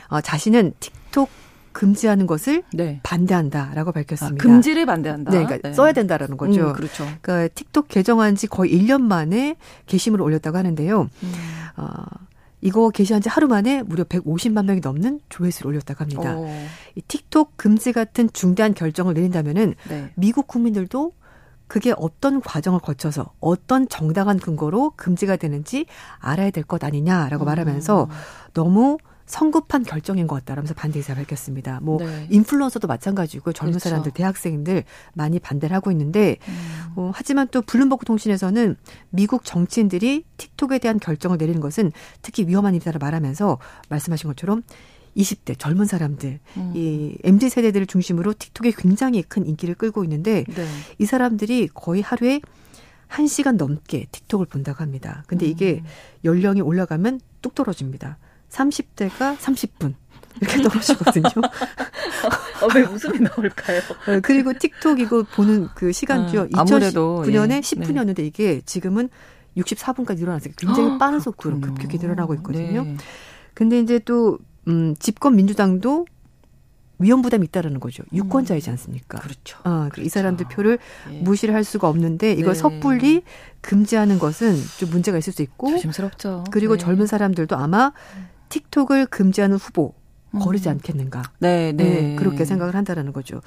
[0.08, 1.28] 어, 자신은 틱 톡
[1.72, 3.00] 금지하는 것을 네.
[3.04, 4.34] 반대한다라고 밝혔습니다.
[4.34, 5.30] 아, 금지를 반대한다.
[5.30, 5.74] 네, 그러니까 네.
[5.74, 6.68] 써야 된다라는 거죠.
[6.68, 7.06] 음, 그렇죠.
[7.22, 9.56] 그러니까 틱톡 개정한 지 거의 1년 만에
[9.86, 11.08] 게시물을 올렸다고 하는데요.
[11.22, 11.32] 음.
[11.76, 11.86] 어,
[12.60, 16.36] 이거 게시한 지 하루 만에 무려 150만 명이 넘는 조회수를 올렸다고 합니다.
[16.36, 16.48] 오.
[16.96, 20.10] 이 틱톡 금지 같은 중대한 결정을 내린다면은 네.
[20.16, 21.12] 미국 국민들도
[21.68, 25.86] 그게 어떤 과정을 거쳐서 어떤 정당한 근거로 금지가 되는지
[26.18, 27.46] 알아야 될 것 아니냐라고 음.
[27.46, 28.08] 말하면서
[28.54, 28.98] 너무
[29.30, 31.78] 성급한 결정인 것 같다라면서 반대 의사 밝혔습니다.
[31.82, 32.26] 뭐 네.
[32.30, 33.88] 인플루언서도 마찬가지고 젊은 그렇죠.
[33.88, 34.82] 사람들, 대학생들
[35.14, 36.92] 많이 반대를 하고 있는데 음.
[36.96, 38.76] 어, 하지만 또 블룸버그 통신에서는
[39.10, 43.58] 미국 정치인들이 틱톡에 대한 결정을 내리는 것은 특히 위험한 일이다라 말하면서
[43.88, 44.64] 말씀하신 것처럼
[45.16, 46.72] 20대 젊은 사람들, 음.
[46.74, 50.66] 이 MZ 세대들을 중심으로 틱톡에 굉장히 큰 인기를 끌고 있는데 네.
[50.98, 52.40] 이 사람들이 거의 하루에
[53.08, 55.22] 1시간 넘게 틱톡을 본다고 합니다.
[55.28, 55.86] 근데 이게 음.
[56.24, 58.18] 연령이 올라가면 뚝 떨어집니다.
[58.50, 59.94] 30대가 30분.
[60.40, 61.24] 이렇게 떨어지거든요.
[62.62, 63.80] 어, 왜 웃음이 나올까요?
[64.06, 66.42] 네, 그리고 틱톡 이거 보는 그 시간주요.
[66.54, 67.60] 아, 2019년에 예.
[67.60, 68.26] 10분이었는데 네.
[68.26, 69.08] 이게 지금은
[69.56, 70.54] 64분까지 늘어났어요.
[70.56, 72.84] 굉장히 빠른 속도로 급격히 늘어나고 있거든요.
[72.84, 72.96] 네.
[73.54, 74.38] 근데 이제 또,
[74.68, 76.06] 음, 집권 민주당도
[77.00, 78.04] 위험 부담이 있다라는 거죠.
[78.12, 78.72] 유권자이지 음.
[78.72, 79.18] 않습니까?
[79.18, 79.58] 그렇죠.
[79.64, 80.02] 어, 그렇죠.
[80.02, 80.78] 이 사람들 표를
[81.10, 81.20] 예.
[81.20, 82.60] 무시를 할 수가 없는데 이걸 네.
[82.60, 83.22] 섣불리
[83.62, 86.44] 금지하는 것은 좀 문제가 있을 수 있고 조심스럽죠.
[86.50, 86.84] 그리고 네.
[86.84, 87.92] 젊은 사람들도 아마
[88.50, 89.94] 틱톡을 금지하는 후보
[90.38, 90.74] 거르지 음.
[90.74, 91.22] 않겠는가.
[91.40, 92.16] 네, 네, 네.
[92.16, 93.40] 그렇게 생각을 한다라는 거죠.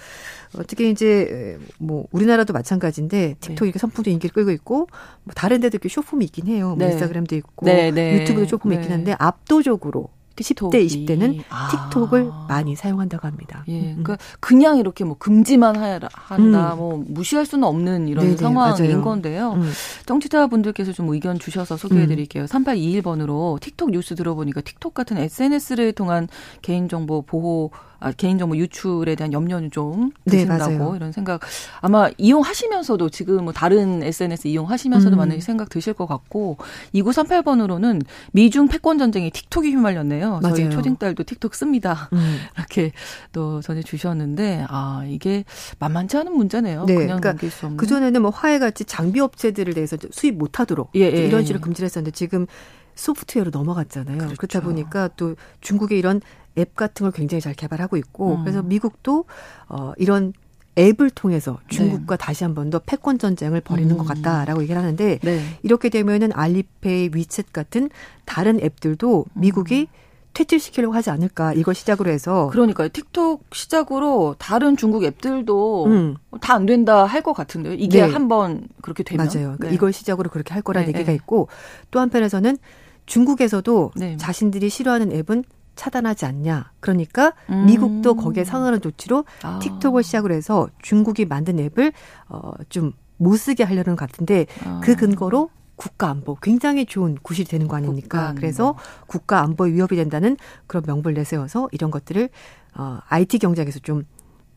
[0.58, 3.66] 어떻게 이제 뭐 우리나라도 마찬가지인데 틱톡 네.
[3.68, 4.88] 이렇게 선풍적 인기를 끌고 있고
[5.24, 6.70] 뭐 다른 데도 이렇게 쇼폼이 있긴 해요.
[6.70, 6.88] 뭐 네.
[6.88, 8.22] 인스타그램도 있고 네, 네.
[8.22, 10.23] 유튜브도 쇼폼이 있긴 한데 압도적으로 틱톡이.
[10.42, 11.90] 10대, 20대는 아.
[11.92, 13.64] 틱톡을 많이 사용한다고 합니다.
[13.68, 13.94] 예.
[13.94, 14.04] 음.
[14.04, 16.78] 그러니까 그냥 이렇게 뭐 금지만 하라, 한다, 음.
[16.78, 19.02] 뭐 무시할 수는 없는 이런 네네, 상황인 맞아요.
[19.04, 19.54] 건데요.
[19.54, 19.72] 음.
[20.06, 22.44] 정치자 분들께서 좀 의견 주셔서 소개해 드릴게요.
[22.44, 22.48] 음.
[22.48, 26.28] 3821번으로 틱톡 뉴스 들어보니까 틱톡 같은 SNS를 통한
[26.62, 27.72] 개인정보 보호
[28.04, 31.40] 아, 개인정보 유출에 대한 염려는 좀 네, 드신다고 네, 이런 생각
[31.80, 35.18] 아마 이용하시면서도 지금 뭐 다른 SNS 이용하시면서도 음.
[35.18, 36.58] 많은 생각 드실 것 같고
[36.94, 38.02] 2938번으로는
[38.34, 40.42] 미중 패권 전쟁에 틱톡이 휘말렸네요.
[40.42, 40.56] 맞아요.
[40.56, 42.10] 저희 초딩딸도 틱톡 씁니다.
[42.12, 42.40] 음.
[42.58, 42.92] 이렇게
[43.32, 45.46] 또 전해 주셨는데 아 이게
[45.80, 46.86] 만만치 않은 문제네요.
[46.86, 47.78] 네, 그냥 그러니까 넘길 수 없는.
[47.78, 51.28] 그 전에는 뭐 화해같이 장비 업체들을 대해서 수입 못하도록 예, 예.
[51.28, 52.48] 이런 식으로 금지를 했었는데 지금
[52.96, 54.18] 소프트웨어로 넘어갔잖아요.
[54.18, 54.36] 그렇죠.
[54.38, 56.22] 그렇다 보니까 또 중국의 이런
[56.58, 58.42] 앱 같은 걸 굉장히 잘 개발하고 있고 음.
[58.44, 59.26] 그래서 미국도
[59.70, 60.34] 어 이런
[60.78, 62.26] 앱을 통해서 중국과 네.
[62.26, 63.98] 다시 한 번 더 패권 전쟁을 벌이는 음.
[63.98, 65.42] 것 같다라고 얘기를 하는데 네.
[65.64, 67.90] 이렇게 되면은 알리페이, 위챗 같은
[68.26, 69.40] 다른 앱들도 음.
[69.40, 69.98] 미국이 음.
[70.34, 76.16] 퇴출시키려고 하지 않을까 이걸 시작으로 해서 그러니까요 틱톡 시작으로 다른 중국 앱들도 음.
[76.42, 78.12] 다안 된다 할 것 같은데요 이게 네.
[78.12, 79.74] 한번 그렇게 되면 맞아요 네.
[79.74, 81.16] 이걸 시작으로 그렇게 할 거라는 네, 얘기가 네.
[81.16, 81.48] 있고
[81.92, 82.58] 또 한편에서는
[83.06, 84.18] 중국에서도 네.
[84.18, 85.44] 자신들이 싫어하는 앱은
[85.76, 86.72] 차단하지 않냐.
[86.80, 87.66] 그러니까 음.
[87.66, 89.60] 미국도 거기에 상응하는 조치로 아.
[89.62, 91.92] 틱톡을 시작으로 해서 중국이 만든 앱을
[92.28, 94.82] 어좀 못 쓰게 하려는 것 같은데 아.
[94.84, 95.50] 그 근거로
[95.84, 98.34] 국가 안보 굉장히 좋은 구실이 되는 거 아닙니까?
[98.38, 102.30] 그래서 국가 안보에 위협이 된다는 그런 명분을 내세워서 이런 것들을
[102.76, 104.06] 어 IT 경쟁에서 좀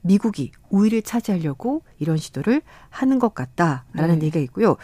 [0.03, 4.27] 미국이 우위를 차지하려고 이런 시도를 하는 것 같다라는 네.
[4.27, 4.77] 얘기가 있고요.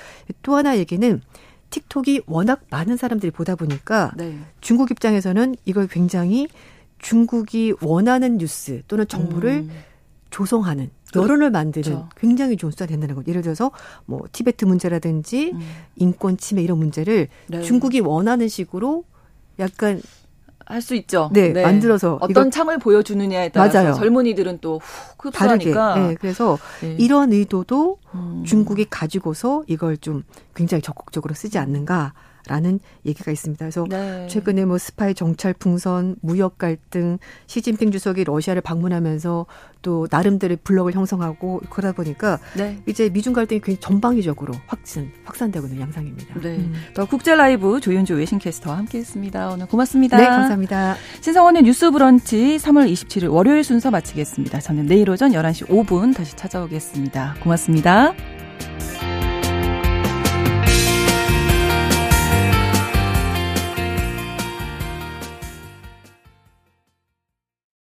[0.42, 1.22] 또 하나 얘기는
[1.70, 4.36] 틱톡이 워낙 많은 사람들이 보다 보니까 네.
[4.60, 6.48] 중국 입장에서는 이걸 굉장히
[6.98, 9.70] 중국이 원하는 뉴스 또는 정보를 음.
[10.30, 12.08] 조성하는 여론을 만드는 그렇죠.
[12.16, 13.26] 굉장히 좋은 수단이 된다는 것.
[13.28, 13.70] 예를 들어서
[14.06, 15.60] 뭐 티베트 문제라든지 음.
[15.96, 17.62] 인권 침해 이런 문제를 네.
[17.62, 19.04] 중국이 원하는 식으로
[19.58, 20.00] 약간
[20.64, 21.30] 할수 있죠.
[21.32, 21.62] 네, 네.
[21.62, 23.94] 만들어서 어떤 창을 보여주느냐에 따라서 맞아요.
[23.94, 24.80] 젊은이들은 또
[25.18, 25.94] 흡수하니까.
[25.96, 26.96] 네, 그래서 네.
[26.98, 28.44] 이런 의도도 음.
[28.46, 30.22] 중국이 가지고서 이걸 좀
[30.54, 32.14] 굉장히 적극적으로 쓰지 않는가.
[32.48, 33.64] 라는 얘기가 있습니다.
[33.64, 34.26] 그래서 네.
[34.28, 39.46] 최근에 뭐 스파이 정찰 풍선, 무역 갈등, 시진핑 주석이 러시아를 방문하면서
[39.82, 42.78] 또 나름대로의 블록을 형성하고 그러다 보니까 네.
[42.86, 46.40] 이제 미중 갈등이 굉장히 전방위적으로 확진, 확산되고 있는 양상입니다.
[46.40, 46.56] 네.
[46.56, 46.74] 음.
[46.94, 49.50] 더 국제 라이브 조윤주 외신캐스터와 함께 했습니다.
[49.50, 50.16] 오늘 고맙습니다.
[50.16, 50.96] 네, 감사합니다.
[51.20, 54.60] 신성원의 뉴스 브런치 3월 27일 월요일 순서 마치겠습니다.
[54.60, 57.36] 저는 내일 오전 11시 5분 다시 찾아오겠습니다.
[57.42, 58.14] 고맙습니다.